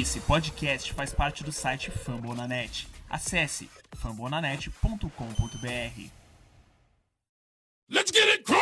[0.00, 2.88] Esse podcast faz parte do site Fambonanet.
[3.10, 5.06] Acesse fambonanet.com.br.
[7.90, 8.56] Let's get it crunk!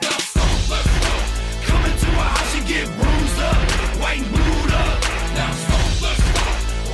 [0.00, 1.12] Now let's go.
[1.66, 3.58] Come into a house and get bruised up,
[4.00, 4.24] white
[4.72, 4.96] up.
[5.34, 5.52] Now
[6.00, 6.40] let's go.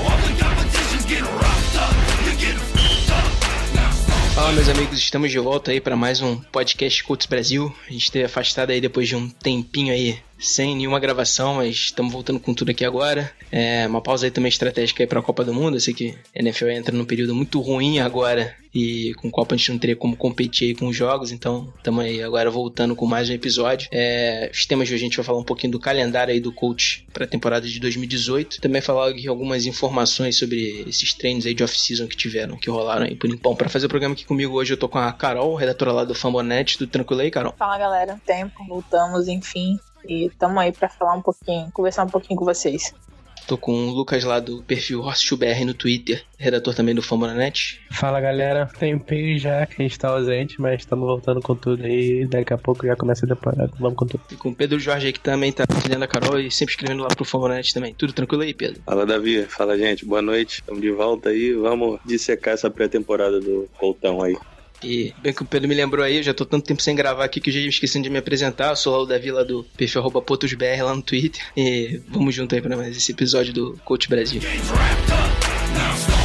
[0.02, 1.94] All the competition's roughed up.
[2.24, 3.30] You're getting f***ed up.
[3.76, 3.92] Now.
[4.34, 7.72] Fala meus amigos, estamos de volta aí para mais um podcast Cults Brasil.
[7.86, 12.12] A gente esteve afastado aí depois de um tempinho aí sem nenhuma gravação, mas estamos
[12.12, 13.32] voltando com tudo aqui agora.
[13.50, 15.76] É uma pausa aí também estratégica aí para a Copa do Mundo.
[15.76, 19.58] Eu sei que a NFL entra num período muito ruim agora e com Copa a
[19.58, 23.06] gente não teria como competir aí com os jogos, então estamos aí agora voltando com
[23.06, 23.88] mais um episódio.
[23.92, 26.52] É, os temas de hoje a gente vai falar um pouquinho do calendário aí do
[26.52, 28.60] coach para a temporada de 2018.
[28.60, 33.06] Também falar aqui algumas informações sobre esses treinos aí de off-season que tiveram, que rolaram
[33.06, 35.54] aí por Bom, para fazer o programa aqui comigo hoje eu tô com a Carol,
[35.54, 36.76] redatora lá do Fambonet.
[36.78, 37.54] Tudo tranquilo aí, Carol?
[37.58, 39.78] Fala galera, tempo, voltamos, enfim.
[40.08, 42.92] E tamo aí pra falar um pouquinho, conversar um pouquinho com vocês.
[43.46, 47.78] Tô com o Lucas lá do perfil HorstBR no Twitter, redator também do Fambonanet.
[47.90, 52.26] Fala galera, tempinho já que a gente tá ausente, mas estamos voltando com tudo aí.
[52.26, 54.22] Daqui a pouco já começa a temporada, vamos com tudo.
[54.30, 57.02] E com o Pedro Jorge aí que também tá auxiliando a Carol e sempre escrevendo
[57.02, 57.92] lá pro Fambonanet também.
[57.92, 58.80] Tudo tranquilo aí, Pedro?
[58.86, 63.68] Fala Davi, fala gente, boa noite, estamos de volta aí, vamos dissecar essa pré-temporada do
[63.78, 64.38] Coltão aí.
[64.84, 67.24] E bem que o Pedro me lembrou aí, eu já tô tanto tempo sem gravar
[67.24, 68.70] aqui que eu já ia esquecendo de me apresentar.
[68.70, 71.42] Eu sou o Davi do perfil arroba PotosBR lá no Twitter.
[71.56, 74.40] E vamos junto aí pra mais esse episódio do Coach Brasil.
[74.40, 76.23] Game's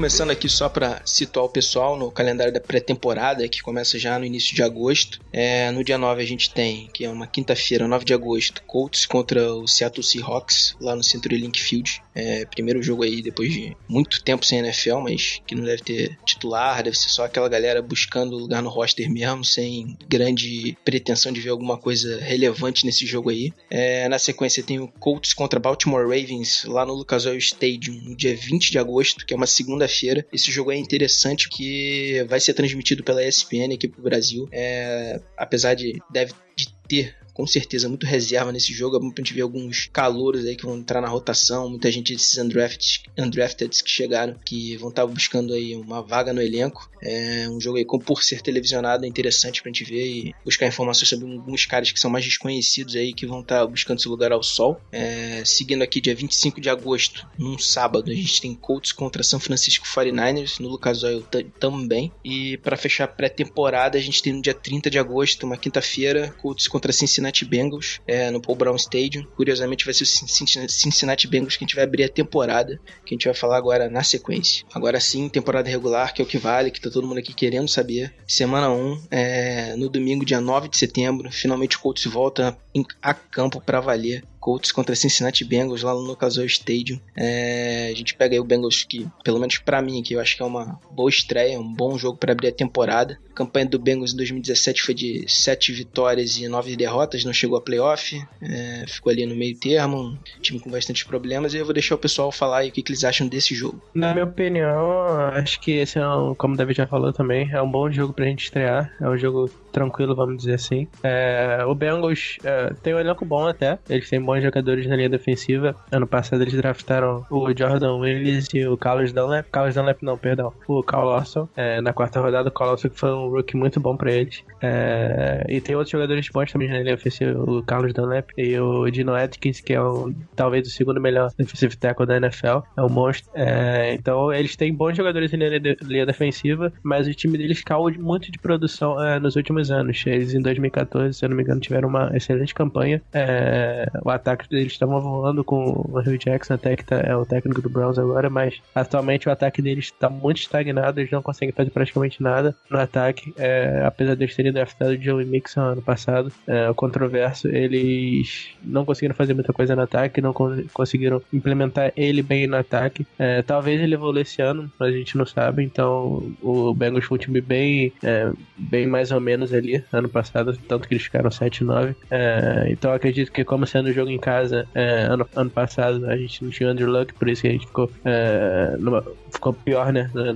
[0.00, 4.24] Começando aqui só pra situar o pessoal no calendário da pré-temporada, que começa já no
[4.24, 5.20] início de agosto.
[5.30, 9.04] É, no dia 9 a gente tem, que é uma quinta-feira, 9 de agosto, Colts
[9.04, 12.02] contra o Seattle Seahawks, lá no CenturyLink Field.
[12.20, 16.18] É, primeiro jogo aí depois de muito tempo sem NFL, mas que não deve ter
[16.24, 21.40] titular, deve ser só aquela galera buscando lugar no roster mesmo, sem grande pretensão de
[21.40, 23.52] ver alguma coisa relevante nesse jogo aí.
[23.70, 28.16] É, na sequência tem o Colts contra Baltimore Ravens lá no Lucas Oil Stadium no
[28.16, 30.26] dia 20 de agosto, que é uma segunda-feira.
[30.32, 34.48] Esse jogo é interessante porque vai ser transmitido pela ESPN aqui pro Brasil.
[34.52, 38.96] É, apesar de deve de ter com certeza muito reserva nesse jogo.
[38.96, 42.38] É pra gente ver alguns calouros aí que vão entrar na rotação, muita gente desses
[42.38, 46.90] undrafted, undrafted que chegaram, que vão estar buscando aí uma vaga no elenco.
[47.02, 50.66] É um jogo aí, como por ser televisionado, é interessante pra gente ver e buscar
[50.66, 54.32] informações sobre alguns caras que são mais desconhecidos aí, que vão estar buscando seu lugar
[54.32, 54.78] ao sol.
[54.92, 59.40] É, seguindo aqui, dia 25 de agosto, num sábado, a gente tem Colts contra São
[59.40, 61.24] Francisco 49ers, no Lucas Oil
[61.58, 62.12] também.
[62.22, 66.34] E para fechar a pré-temporada, a gente tem no dia 30 de agosto, uma quinta-feira,
[66.40, 69.24] Colts contra Cincinnati Bengals, é, no Paul Brown Stadium.
[69.36, 73.14] Curiosamente, vai ser o Cin- Cincinnati Bengals que a gente vai abrir a temporada, que
[73.14, 74.64] a gente vai falar agora na sequência.
[74.72, 77.68] Agora sim, temporada regular, que é o que vale, que tá todo mundo aqui querendo
[77.68, 78.14] saber.
[78.26, 82.56] Semana 1, é, no domingo, dia 9 de setembro, finalmente o Colts volta
[83.02, 84.24] a campo para valer.
[84.40, 86.98] Colts contra Cincinnati Bengals lá no Oil Stadium.
[87.16, 90.36] É, a gente pega aí o Bengals que, pelo menos pra mim, que eu acho
[90.36, 93.18] que é uma boa estreia, um bom jogo para abrir a temporada.
[93.30, 97.58] A campanha do Bengals em 2017 foi de 7 vitórias e 9 derrotas, não chegou
[97.58, 101.52] a playoff, é, ficou ali no meio termo, um time com bastantes problemas.
[101.52, 103.82] E eu vou deixar o pessoal falar aí o que, que eles acham desse jogo.
[103.94, 107.60] Na minha opinião, acho que esse é um, como o David já falou também, é
[107.60, 108.92] um bom jogo pra gente estrear.
[109.00, 110.86] É um jogo tranquilo, vamos dizer assim.
[111.02, 113.78] É, o Bengals é, tem um elenco bom até.
[113.88, 115.74] Eles têm bons jogadores na linha defensiva.
[115.90, 119.46] Ano passado eles draftaram o Jordan Willis e o Carlos Dunlap.
[119.50, 120.52] Carlos Dunlap não, perdão.
[120.68, 121.48] O Carl Lawson.
[121.56, 124.44] É, na quarta rodada, o Carl Lawson foi um rookie muito bom pra eles.
[124.62, 127.42] É, e tem outros jogadores bons também na linha ofensiva.
[127.42, 131.76] O Carlos Dunlap e o Dino Atkins, que é um, talvez o segundo melhor defensive
[131.76, 132.60] tackle da NFL.
[132.76, 133.28] É um monstro.
[133.34, 135.38] É, então eles têm bons jogadores na
[135.82, 140.04] linha defensiva, mas o time deles caiu muito de produção é, nos últimos anos.
[140.06, 143.02] Eles em 2014, se eu não me engano, tiveram uma excelente campanha.
[143.12, 147.24] É, o ataque deles estava voando com o Hugh Jackson, até que tá, é o
[147.24, 151.52] técnico do Browns agora, mas atualmente o ataque deles está muito estagnado, eles não conseguem
[151.54, 153.32] fazer praticamente nada no ataque.
[153.36, 158.50] É, apesar de eles terem draftado o Joey Mixon ano passado, é, o controverso, eles
[158.62, 163.06] não conseguiram fazer muita coisa no ataque, não con- conseguiram implementar ele bem no ataque.
[163.18, 165.62] É, talvez ele evolua esse ano, mas a gente não sabe.
[165.64, 170.56] Então o Bengals foi um time bem, é, bem mais ou menos ali ano passado,
[170.68, 171.94] tanto que eles ficaram 7-9.
[172.10, 176.06] É, então acredito que, como sendo um jogo jogo em casa, é, ano, ano passado
[176.06, 179.52] a gente não tinha Andrew Luck, por isso que a gente ficou, é, numa- ficou
[179.52, 180.32] pior, né, na,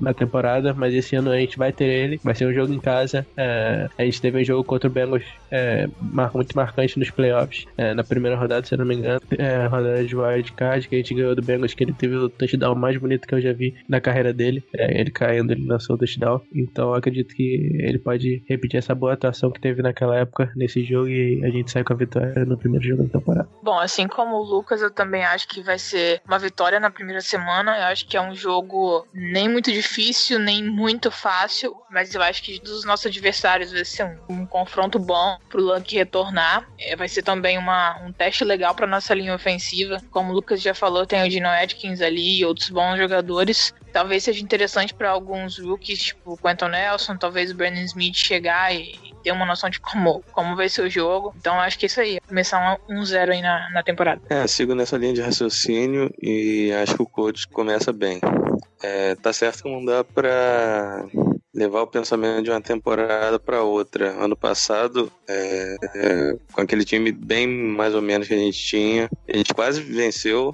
[0.00, 2.78] na- temporada, mas esse ano a gente vai ter ele, vai ser um jogo em
[2.80, 3.26] casa.
[3.36, 5.86] é, a gente teve um jogo contra o Bengals é,
[6.34, 10.04] muito marcante nos playoffs, é, na primeira rodada, se eu não me engano, é, rodada
[10.04, 12.96] de wild card, que a gente ganhou do Bengals, que ele teve o touchdown mais
[12.96, 16.40] bonito que eu já vi na carreira dele, é, ele caindo, ele lançou o touchdown,
[16.54, 21.08] então acredito que ele pode repetir essa boa atuação que teve naquela época, nesse jogo,
[21.08, 23.48] e a gente sai com a vitória no primeiro jogo da temporada.
[23.62, 27.20] Bom, assim como o Lucas, eu também acho que vai ser uma vitória na primeira
[27.20, 27.76] semana.
[27.78, 32.42] Eu acho que é um jogo nem muito difícil, nem muito fácil, mas eu acho
[32.42, 36.68] que dos nossos adversários vai ser um, um confronto bom pro Luck retornar.
[36.78, 39.98] É, vai ser também uma, um teste legal pra nossa linha ofensiva.
[40.10, 43.72] Como o Lucas já falou, tem o Dino Atkins ali e outros bons jogadores.
[43.92, 48.74] Talvez seja interessante pra alguns rookies, tipo o Quentin Nelson, talvez o Brandon Smith chegar
[48.74, 51.34] e ter uma noção de como, como vai ser o jogo.
[51.38, 52.20] Então acho que é isso aí.
[52.28, 54.20] Começar um 1-0 aí na, na temporada.
[54.28, 58.20] É, sigo nessa linha de raciocínio e acho que o coach começa bem.
[58.82, 61.06] É, tá certo que não dá pra
[61.54, 64.10] levar o pensamento de uma temporada para outra.
[64.10, 69.08] Ano passado, é, é, com aquele time bem mais ou menos que a gente tinha,
[69.28, 70.52] a gente quase venceu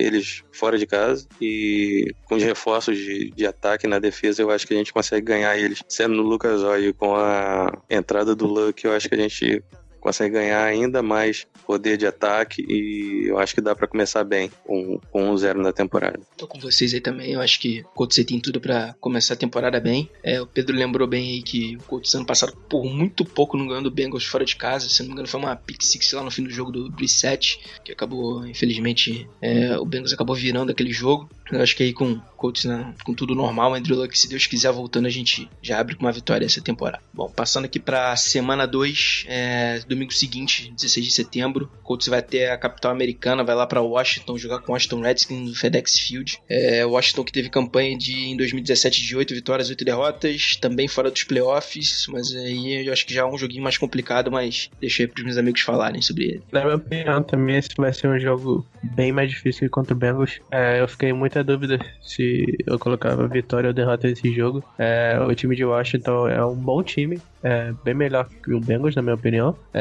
[0.00, 4.66] eles fora de casa e com os reforços de, de ataque na defesa, eu acho
[4.66, 5.82] que a gente consegue ganhar eles.
[5.88, 9.62] Sendo no Lucas Oil com a entrada do Luck, eu acho que a gente
[10.00, 14.50] consegue ganhar ainda mais poder de ataque e eu acho que dá pra começar bem
[14.64, 16.20] com, com um zero na temporada.
[16.36, 17.32] Tô com vocês aí também.
[17.32, 20.10] Eu acho que o Colts tem tudo pra começar a temporada bem.
[20.22, 23.66] É, o Pedro lembrou bem aí que o Colts ano passado, por muito pouco, não
[23.66, 24.88] ganhou do Bengals fora de casa.
[24.88, 27.60] Se não me engano, foi uma pick six lá no fim do jogo do Brissett,
[27.84, 31.28] que acabou, infelizmente, é, o Bengals acabou virando aquele jogo.
[31.52, 34.28] Eu acho que aí com o Colts né, com tudo normal, o Andrew Luck, se
[34.28, 37.02] Deus quiser, voltando, a gente já abre com uma vitória essa temporada.
[37.12, 42.22] Bom, passando aqui pra semana 2, é, domingo seguinte, 16 de setembro, o Colts vai
[42.22, 45.98] ter a capital americana, vai lá pra Washington jogar com o Washington Redskins no FedEx
[45.98, 46.38] Field.
[46.48, 51.10] É, Washington que teve campanha de em 2017 de 8 vitórias, 8 derrotas, também fora
[51.10, 55.02] dos playoffs, mas aí eu acho que já é um joguinho mais complicado, mas deixa
[55.02, 56.42] aí pros meus amigos falarem sobre ele.
[56.52, 59.96] Na minha opinião, também esse vai ser um jogo bem mais difícil que contra o
[59.96, 60.40] Bengals.
[60.50, 64.62] É, eu fiquei muita dúvida se eu colocava vitória ou derrota nesse jogo.
[64.78, 68.94] É, o time de Washington é um bom time, é bem melhor que o Bengals,
[68.94, 69.56] na minha opinião.
[69.72, 69.79] É,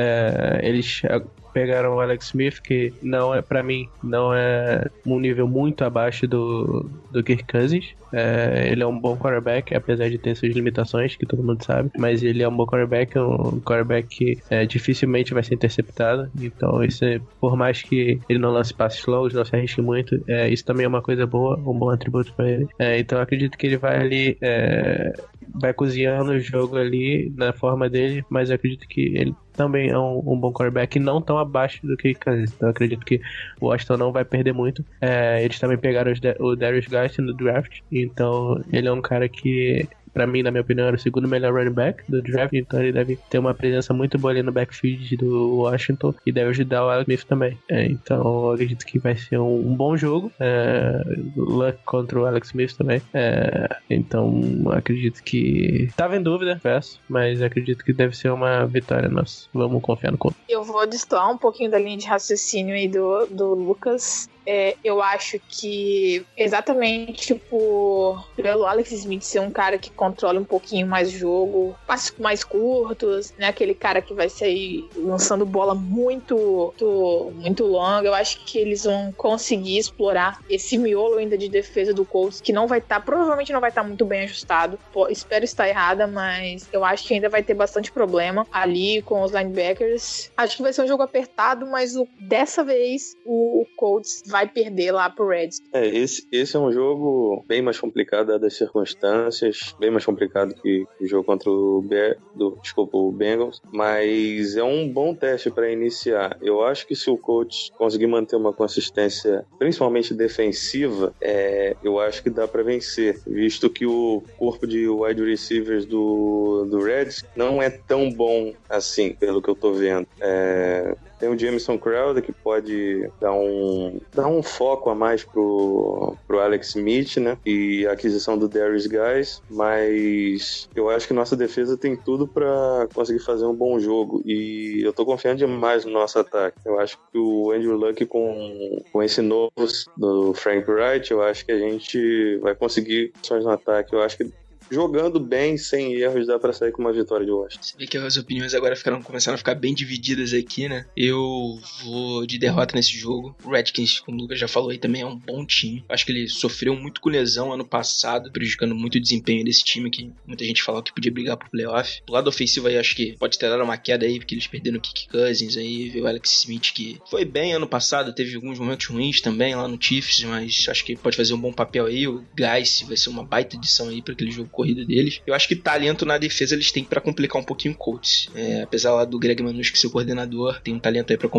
[0.62, 1.22] eles é,
[1.54, 6.28] pegaram o Alex Smith, que não é, para mim, não é um nível muito abaixo
[6.28, 8.00] do, do Kirk Cousins.
[8.12, 11.92] É, ele é um bom quarterback, apesar de ter suas limitações, que todo mundo sabe.
[11.98, 16.30] Mas ele é um bom quarterback, um quarterback que é, dificilmente vai ser interceptado.
[16.42, 20.22] Então, isso é, por mais que ele não lance passes longos, não se arrisque muito,
[20.28, 22.68] é, isso também é uma coisa boa, um bom atributo para ele.
[22.78, 25.14] É, então, acredito que ele vai ali, é,
[25.54, 30.24] vai cozinhando o jogo ali na forma dele, mas acredito que ele também é um,
[30.26, 32.54] um bom quarterback não tão abaixo do que Kansas.
[32.56, 33.22] Então acredito que
[33.60, 34.84] o Washington não vai perder muito.
[35.02, 39.88] É, eles também pegaram o Darius Geist no draft, então ele é um cara que
[40.20, 42.92] Pra mim, na minha opinião, era o segundo melhor running back do draft, então ele
[42.92, 46.90] deve ter uma presença muito boa ali no backfield do Washington e deve ajudar o
[46.90, 47.58] Alex Smith também.
[47.70, 50.30] É, então, acredito que vai ser um, um bom jogo.
[50.38, 51.02] É,
[51.38, 53.02] Luck contra o Alex Smith também.
[53.14, 54.42] É, então,
[54.74, 55.90] acredito que.
[55.96, 59.48] Tava em dúvida, peço, mas acredito que deve ser uma vitória nossa.
[59.54, 60.38] Vamos confiar no Colts.
[60.50, 64.28] Eu vou destoar um pouquinho da linha de raciocínio aí do, do Lucas.
[64.52, 70.46] É, eu acho que exatamente por pelo Alex Smith ser um cara que controla um
[70.46, 73.48] pouquinho mais o jogo, passos mais curtos, né?
[73.48, 78.08] Aquele cara que vai sair lançando bola muito, muito, muito longa.
[78.08, 82.52] Eu acho que eles vão conseguir explorar esse miolo ainda de defesa do Colts, que
[82.54, 84.80] não vai estar, provavelmente não vai estar muito bem ajustado.
[84.92, 89.22] Pô, espero estar errada, mas eu acho que ainda vai ter bastante problema ali com
[89.22, 90.30] os linebackers.
[90.38, 94.92] Acho que vai ser um jogo apertado, mas o- dessa vez o Colts vai perder
[94.92, 95.58] lá pro Reds.
[95.74, 100.54] É, esse, esse é um jogo bem mais complicado dadas as circunstâncias, bem mais complicado
[100.56, 105.50] que o jogo contra o, Be do, desculpa, o Bengals, mas é um bom teste
[105.50, 106.38] para iniciar.
[106.42, 112.24] Eu acho que se o coach conseguir manter uma consistência, principalmente defensiva, é, eu acho
[112.24, 117.62] que dá para vencer, visto que o corpo de wide receivers do, do Reds não
[117.62, 120.08] é tão bom assim, pelo que eu tô vendo.
[120.20, 126.16] É, tem o Jameson Crowder que pode dar um, dar um foco a mais pro,
[126.28, 127.38] pro Alex Smith, né?
[127.46, 132.88] E a aquisição do Darius Guys, mas eu acho que nossa defesa tem tudo para
[132.94, 136.58] conseguir fazer um bom jogo e eu tô confiando demais no nosso ataque.
[136.66, 139.52] Eu acho que o Andrew Luck com, com esse novo
[139.98, 143.94] do Frank Wright, eu acho que a gente vai conseguir ações no ataque.
[143.94, 144.32] Eu acho que
[144.72, 147.64] jogando bem, sem erros, dá pra sair com uma vitória de Washington.
[147.64, 150.86] Você vê que as opiniões agora ficaram, começaram a ficar bem divididas aqui, né?
[150.96, 153.36] Eu vou de derrota nesse jogo.
[153.44, 155.84] O Redskins, como o Lucas já falou aí, também é um bom time.
[155.90, 159.90] Acho que ele sofreu muito com lesão ano passado, prejudicando muito o desempenho desse time,
[159.90, 162.02] que muita gente falou que podia brigar pro playoff.
[162.06, 164.78] Do lado ofensivo aí, acho que pode ter dado uma queda aí, porque eles perderam
[164.78, 168.60] o Kick Cousins aí, viu o Alex Smith que foi bem ano passado, teve alguns
[168.60, 172.08] momentos ruins também lá no Chiefs, mas acho que pode fazer um bom papel aí.
[172.08, 175.22] O Guys vai ser uma baita edição aí para aquele jogo corrido deles.
[175.26, 178.30] Eu acho que talento na defesa eles têm para complicar um pouquinho o Colts.
[178.36, 181.30] É, apesar lá do Greg Manus que ser coordenador, tem um talento aí para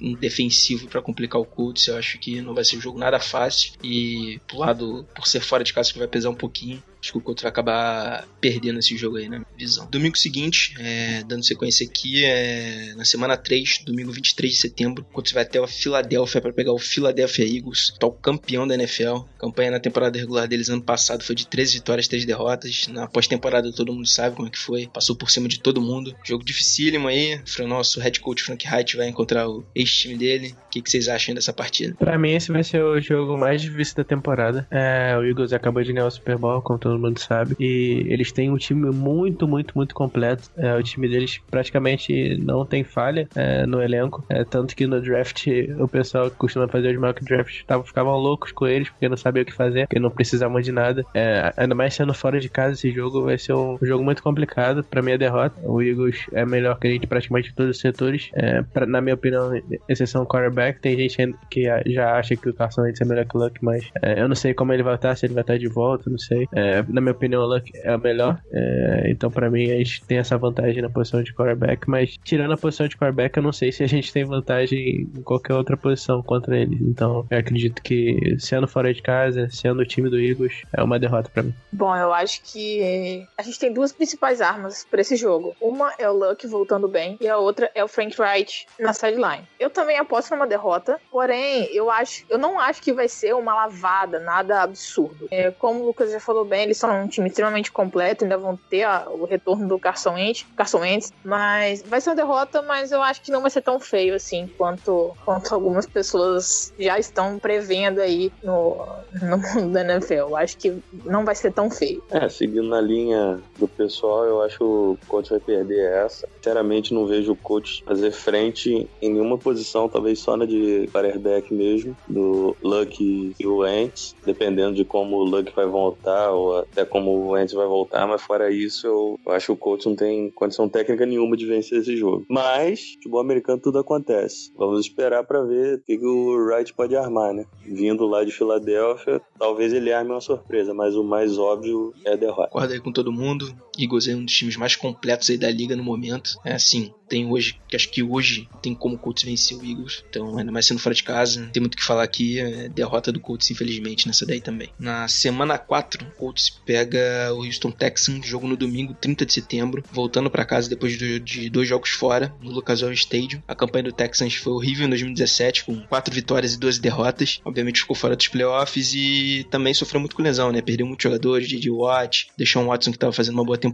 [0.00, 1.86] um defensivo para complicar o Colts.
[1.88, 5.40] Eu acho que não vai ser um jogo nada fácil e pro lado por ser
[5.40, 6.82] fora de casa que vai pesar um pouquinho.
[7.00, 9.42] Acho que o Colts vai acabar perdendo esse jogo aí, né?
[9.56, 9.88] Visão.
[9.90, 15.12] Domingo seguinte, é, dando sequência aqui, é, na semana 3, domingo 23 de setembro, o
[15.12, 19.24] Colts vai até a Filadélfia para pegar o Philadelphia Eagles, tal campeão da NFL.
[19.36, 22.86] A campanha na temporada regular deles ano passado foi de 13 vitórias, 3 derrotas.
[22.88, 24.88] Na pós-temporada todo mundo sabe como é que foi.
[24.92, 26.14] Passou por cima de todo mundo.
[26.24, 27.40] Jogo dificílimo aí.
[27.58, 30.54] O nosso head coach Frank Wright vai encontrar o ex-time dele.
[30.66, 31.94] O que, que vocês acham dessa partida?
[31.98, 34.66] Pra mim, esse vai ser o jogo mais difícil da temporada.
[34.70, 37.56] É, o Eagles acabou de ganhar o Super Bowl, como todo mundo sabe.
[37.58, 40.50] E eles têm um time muito, muito, muito completo.
[40.56, 44.24] É, o time deles praticamente não tem falha é, no elenco.
[44.28, 45.46] É, tanto que no draft,
[45.78, 49.16] o pessoal que costuma fazer os mock drafts tava, ficavam loucos com eles, porque não
[49.16, 51.04] sabia o que fazer, porque não precisavam de nada.
[51.14, 54.82] É, ainda mais sendo fora de casa, esse jogo vai ser um jogo muito complicado.
[54.84, 55.56] Pra mim, derrota.
[55.62, 58.30] O Eagles é melhor que a gente praticamente em todos os setores.
[58.34, 59.50] É, pra, na minha opinião,
[59.88, 60.80] exceção quarterback.
[60.80, 63.88] Tem gente que já acha que o Carson Wentz é melhor que o Luck, mas
[64.02, 66.18] é, eu não sei como ele vai estar, se ele vai estar de volta, não
[66.18, 66.46] sei.
[66.54, 68.40] É, na minha opinião, o Luck é o melhor.
[68.52, 71.88] É, então, pra mim, a gente tem essa vantagem na posição de quarterback.
[71.88, 75.22] Mas, tirando a posição de quarterback, eu não sei se a gente tem vantagem em
[75.22, 76.80] qualquer outra posição contra eles.
[76.80, 80.98] Então, eu acredito que, sendo fora de casa, sendo o time do Eagles, é uma
[80.98, 81.54] derrota pra mim.
[81.72, 85.54] Bom, eu acho que a gente tem duas principais armas para esse jogo.
[85.60, 89.46] Uma é o Luck voltando bem e a outra é o Frank Wright na sideline.
[89.58, 93.54] Eu também aposto numa derrota, porém, eu acho, eu não acho que vai ser uma
[93.54, 95.28] lavada, nada absurdo.
[95.30, 98.56] É, como o Lucas já falou bem, eles são um time extremamente completo, ainda vão
[98.56, 102.92] ter a, o retorno do Carson Wentz, Carson Wentz, mas vai ser uma derrota, mas
[102.92, 107.40] eu acho que não vai ser tão feio assim quanto, quanto algumas pessoas já estão
[107.40, 108.86] prevendo aí no,
[109.20, 110.14] no mundo da NFL.
[110.14, 112.04] Eu acho que não vai ser tão feio.
[112.08, 116.28] É, seguindo na linha do pessoal, eu acho que o coach vai perder essa.
[116.36, 121.52] Sinceramente, não vejo o coach fazer frente em nenhuma posição, talvez só na de quarterback
[121.52, 126.84] mesmo, do Luck e o Wentz, dependendo de como o Luck vai voltar ou até
[126.84, 129.96] como o Wentz vai voltar, mas fora isso, eu, eu acho que o coach não
[129.96, 132.24] tem condição técnica nenhuma de vencer esse jogo.
[132.28, 134.52] Mas, futebol americano tudo acontece.
[134.56, 137.44] Vamos esperar para ver o que, que o Wright pode armar, né?
[137.64, 142.16] Vindo lá de Filadélfia, talvez ele arme uma surpresa, mas o mais óbvio é a
[142.16, 142.50] derrota.
[142.50, 143.46] Concordo aí com todo mundo.
[143.80, 146.38] Eagles é um dos times mais completos aí da liga no momento.
[146.44, 150.04] É assim, tem hoje, que acho que hoje tem como o Colts vencer o Eagles.
[150.08, 152.38] Então, ainda mais sendo fora de casa, tem muito o que falar aqui.
[152.38, 154.70] É derrota do Colts, infelizmente, nessa daí também.
[154.78, 159.82] Na semana 4, o Colts pega o Houston Texans, jogo no domingo, 30 de setembro,
[159.90, 163.42] voltando para casa depois de, dois jogos fora, no Lucas Oil Stadium.
[163.48, 167.40] A campanha do Texans foi horrível em 2017, com 4 vitórias e 12 derrotas.
[167.44, 170.62] Obviamente ficou fora dos playoffs e também sofreu muito com lesão, né?
[170.62, 171.70] Perdeu muitos jogadores, J.J.
[171.70, 173.69] Watt, deixou um Watson que tava fazendo uma boa temporada.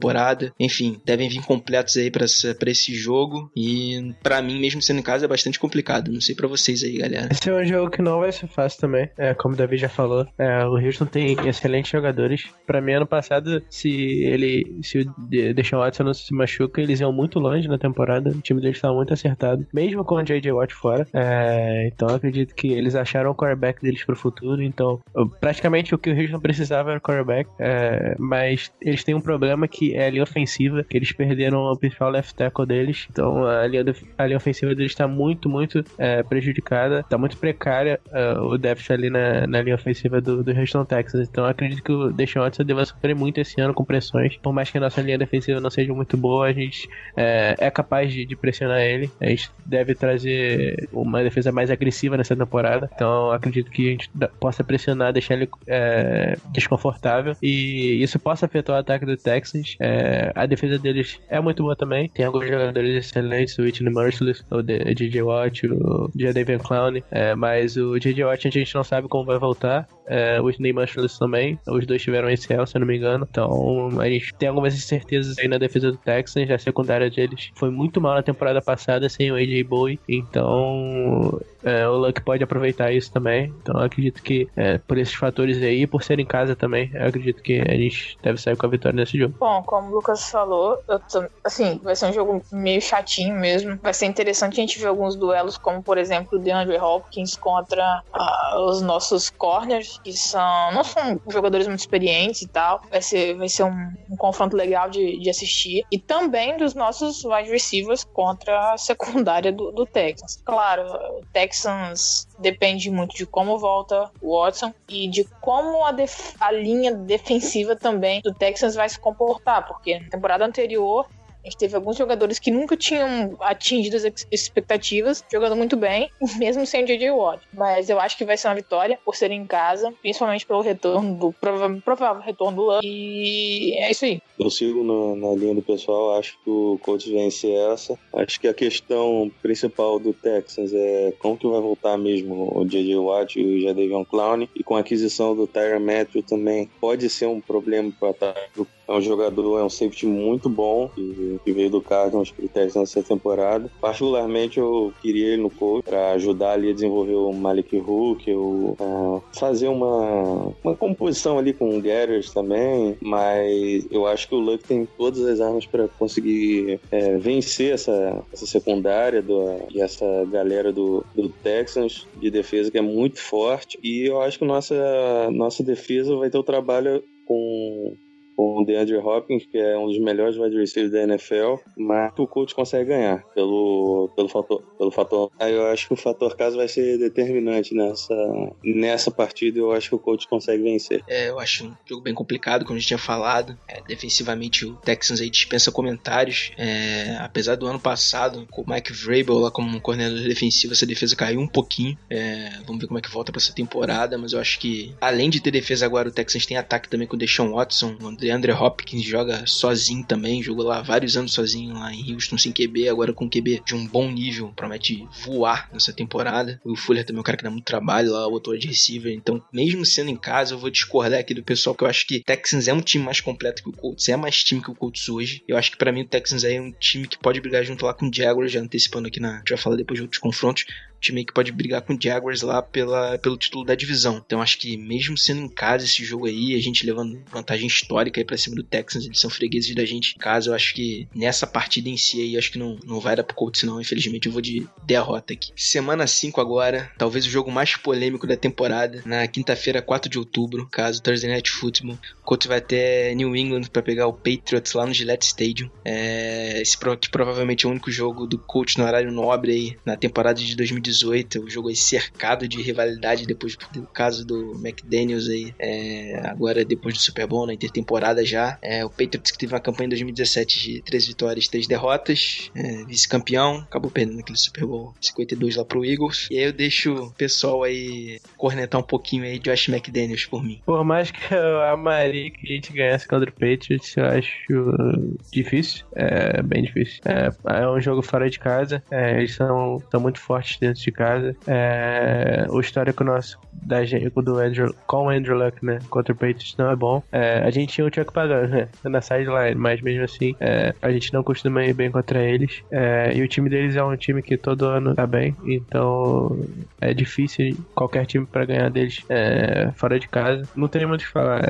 [0.59, 2.25] Enfim, devem vir completos aí para
[2.71, 6.11] esse jogo e para mim, mesmo sendo em casa, é bastante complicado.
[6.13, 7.29] Não sei para vocês aí, galera.
[7.31, 9.89] Esse é um jogo que não vai ser fácil também, é, como o David já
[9.89, 10.27] falou.
[10.39, 12.45] É, o Houston tem excelentes jogadores.
[12.67, 13.91] Para mim, ano passado, se
[14.25, 15.15] ele, se o
[15.55, 18.31] Deshaun Watson não se machuca, eles iam muito longe na temporada.
[18.31, 20.53] O time deles estava muito acertado, mesmo com o J.J.
[20.53, 21.07] Watt fora.
[21.13, 24.63] É, então, acredito que eles acharam o quarterback deles pro futuro.
[24.63, 25.01] Então,
[25.41, 27.49] praticamente o que o Houston precisava era o quarterback.
[27.59, 31.77] É, mas eles têm um problema que é a linha ofensiva, que eles perderam o
[31.77, 33.07] principal left tackle deles.
[33.11, 33.85] Então a linha,
[34.19, 38.93] a linha ofensiva deles está muito, muito é, prejudicada, está muito precária uh, o déficit
[38.93, 41.29] ali na, na linha ofensiva do, do Houston Texas.
[41.29, 44.37] Então acredito que o Deshaun Watson deva sofrer muito esse ano com pressões.
[44.37, 47.71] Por mais que a nossa linha defensiva não seja muito boa, a gente é, é
[47.71, 49.11] capaz de, de, pressionar ele.
[49.21, 52.91] A gente deve trazer uma defesa mais agressiva nessa temporada.
[52.95, 58.77] Então acredito que a gente possa pressionar, deixar ele é, desconfortável e isso possa afetar
[58.77, 59.66] o ataque do Texas.
[59.81, 62.09] É, a defesa deles é muito boa também.
[62.11, 67.77] Tem alguns jogadores excelentes, o Whitney Merciless, o DJ Watt, o Jadavion Clown, é, mas
[67.77, 71.87] o DJ Watt a gente não sabe como vai voltar, é, Whitney Merciless também, os
[71.87, 75.49] dois tiveram ACL, se eu não me engano, então a gente tem algumas incertezas aí
[75.49, 79.37] na defesa do Texans, a secundária deles foi muito mal na temporada passada sem o
[79.37, 83.53] AJ Bowie, então É, o Luck pode aproveitar isso também.
[83.61, 87.61] Então acredito que é, por esses fatores aí, por ser em casa também, acredito que
[87.61, 89.35] a gente deve sair com a vitória nesse jogo.
[89.39, 90.79] Bom, como o Lucas falou,
[91.11, 93.79] tô- assim, vai ser um jogo meio chatinho mesmo.
[93.83, 98.01] Vai ser interessante a gente ver alguns duelos, como por exemplo o DeAndre Hopkins contra
[98.13, 102.81] ah, os nossos corners, que são não são jogadores muito experientes e tal.
[102.91, 105.85] Vai ser, vai ser um, um confronto legal de, de assistir.
[105.91, 110.41] E também dos nossos wide receivers contra a secundária do, do Texans.
[110.45, 110.85] Claro,
[111.19, 116.53] o Texans depende muito de como volta o Watson e de como a, def- a
[116.53, 121.07] linha defensiva também do Texans vai se comportar, porque na temporada anterior
[121.47, 126.11] a gente teve alguns jogadores que nunca tinham atingido as ex- expectativas, jogando muito bem,
[126.39, 127.11] mesmo sem o J.J.
[127.13, 127.41] Watt.
[127.55, 131.15] Mas eu acho que vai ser uma vitória por ser em casa, principalmente pelo retorno
[131.15, 132.81] do provável, provável retorno do.
[132.83, 134.21] E é isso aí.
[134.39, 137.97] Eu sigo na, na linha do pessoal, acho que o Colts vence essa.
[138.13, 142.97] Acho que a questão principal do Texans é como que vai voltar mesmo o J.J.
[142.97, 144.49] Watt e o Jadavion Clown.
[144.55, 148.67] E com a aquisição do Tyron Matthew também pode ser um problema para ataque.
[148.89, 152.91] É um jogador, é um safety muito bom, que, que veio do Cardinals pro Texans
[152.91, 153.71] essa temporada.
[153.81, 158.77] Particularmente eu queria ele no Colts para ajudar ali a desenvolver o Malik Hook, eu,
[158.81, 164.41] ah, fazer uma, uma composição ali com o Gathers também, mas eu acho que o
[164.41, 170.07] Luck tem todas as armas para conseguir é, vencer essa, essa secundária do, e essa
[170.31, 173.79] galera do, do Texans de defesa que é muito forte.
[173.83, 177.97] E eu acho que nossa, nossa defesa vai ter o trabalho com
[178.37, 182.27] com o DeAndre Hopkins, que é um dos melhores wide receivers da NFL, mas o
[182.27, 185.31] Colts consegue ganhar pelo, pelo, fator, pelo fator.
[185.39, 188.15] Aí eu acho que o fator casa vai ser determinante nessa,
[188.63, 189.59] nessa partida.
[189.59, 191.03] Eu acho que o Colts consegue vencer.
[191.09, 193.59] É, eu acho um jogo bem complicado, como a gente tinha falado.
[193.69, 196.51] É, defensivamente, o Texans aí dispensa comentários.
[196.59, 201.17] É, apesar do ano passado, com o Mike Vrabel lá como coordenador defensivo, essa defesa
[201.17, 201.97] caiu um pouquinho.
[202.11, 204.19] É, vamos ver como é que volta pra essa temporada.
[204.19, 207.17] Mas eu acho que, além de ter defesa agora, o Texans tem ataque também com
[207.17, 207.97] o Deshaun Watson.
[208.27, 210.43] DeAndre Hopkins joga sozinho também.
[210.43, 212.89] Jogou lá vários anos sozinho lá em Houston sem QB.
[212.89, 214.53] Agora com QB de um bom nível.
[214.57, 216.61] Promete voar nessa temporada.
[216.65, 219.13] O Fuller também é um cara que dá muito trabalho lá, o autor de receiver.
[219.13, 222.21] Então, mesmo sendo em casa, eu vou discordar aqui do pessoal que eu acho que
[222.21, 224.09] Texans é um time mais completo que o Colts.
[224.09, 225.45] É mais time que o Colts hoje.
[225.47, 227.95] Eu acho que pra mim o Texans é um time que pode brigar junto lá
[227.95, 229.37] com o Jaguars, já antecipando aqui na.
[229.37, 230.65] A gente vai falar depois de outros confrontos
[231.07, 234.23] time que pode brigar com o Jaguars lá pela, pelo título da divisão.
[234.25, 238.21] Então acho que mesmo sendo em casa esse jogo aí, a gente levando vantagem histórica
[238.21, 241.09] aí pra cima do Texans, eles são fregueses da gente em casa, eu acho que
[241.15, 244.27] nessa partida em si aí, acho que não, não vai dar pro Colts não, infelizmente
[244.27, 245.53] eu vou de derrota aqui.
[245.57, 250.69] Semana 5 agora, talvez o jogo mais polêmico da temporada, na quinta-feira, 4 de outubro,
[250.71, 251.99] caso Thursday Night Football.
[252.23, 255.71] Colts vai até New England para pegar o Patriots lá no Gillette Stadium.
[255.85, 256.77] É, esse
[257.11, 260.96] provavelmente é o único jogo do Colts no horário nobre aí na temporada de 2018.
[261.41, 265.55] O jogo aí cercado de rivalidade depois do caso do McDaniels aí.
[265.59, 268.59] é, agora depois do Super Bowl, na intertemporada já.
[268.63, 272.51] É, o Patriots que teve uma campanha em 2017 de 3 vitórias, 3 derrotas.
[272.55, 276.29] é, Vice-campeão, acabou perdendo aquele Super Bowl 52 lá pro Eagles.
[276.31, 280.61] E aí eu deixo o pessoal aí cornetar um pouquinho aí Josh McDaniels por mim.
[280.65, 285.85] Por mais que eu amaria que a gente ganhasse contra o Patriots, eu acho difícil.
[285.95, 287.01] É bem difícil.
[287.05, 287.31] É,
[287.63, 288.83] é um jogo fora de casa.
[288.91, 291.37] é, eles são, são muito fortes dentro de casa.
[291.47, 293.81] É, o histórico nosso da
[294.23, 295.79] do Andrew, com o Andrew Luck, né?
[295.91, 297.03] Contra o Patriots não é bom.
[297.13, 298.69] É, a gente tinha o Chuck Pagano, né?
[298.85, 302.63] Na sideline, mas mesmo assim, é, a gente não costuma ir bem contra eles.
[302.71, 305.37] É, e o time deles é um time que todo ano tá bem.
[305.45, 306.39] Então
[306.81, 310.49] é difícil qualquer time pra ganhar deles é, fora de casa.
[310.55, 311.41] Não tem muito o que falar.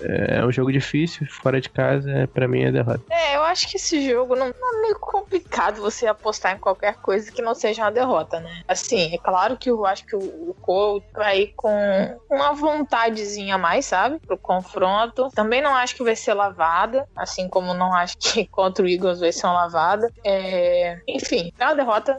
[0.00, 3.02] É, é um jogo difícil, fora de casa, é, pra mim é derrota.
[3.10, 6.96] É, eu acho que esse jogo não não é meio complicado você apostar em qualquer
[6.96, 8.62] coisa que não seja uma derrota, né?
[8.66, 13.58] Assim, é claro que eu acho que o, o Cole vai com uma vontadezinha a
[13.58, 14.18] mais, sabe?
[14.26, 15.28] Pro confronto.
[15.32, 19.20] Também não acho que vai ser lavada, assim como não acho que contra o Eagles
[19.20, 20.12] vai ser uma lavada.
[20.24, 22.18] É, Enfim, é uma derrota,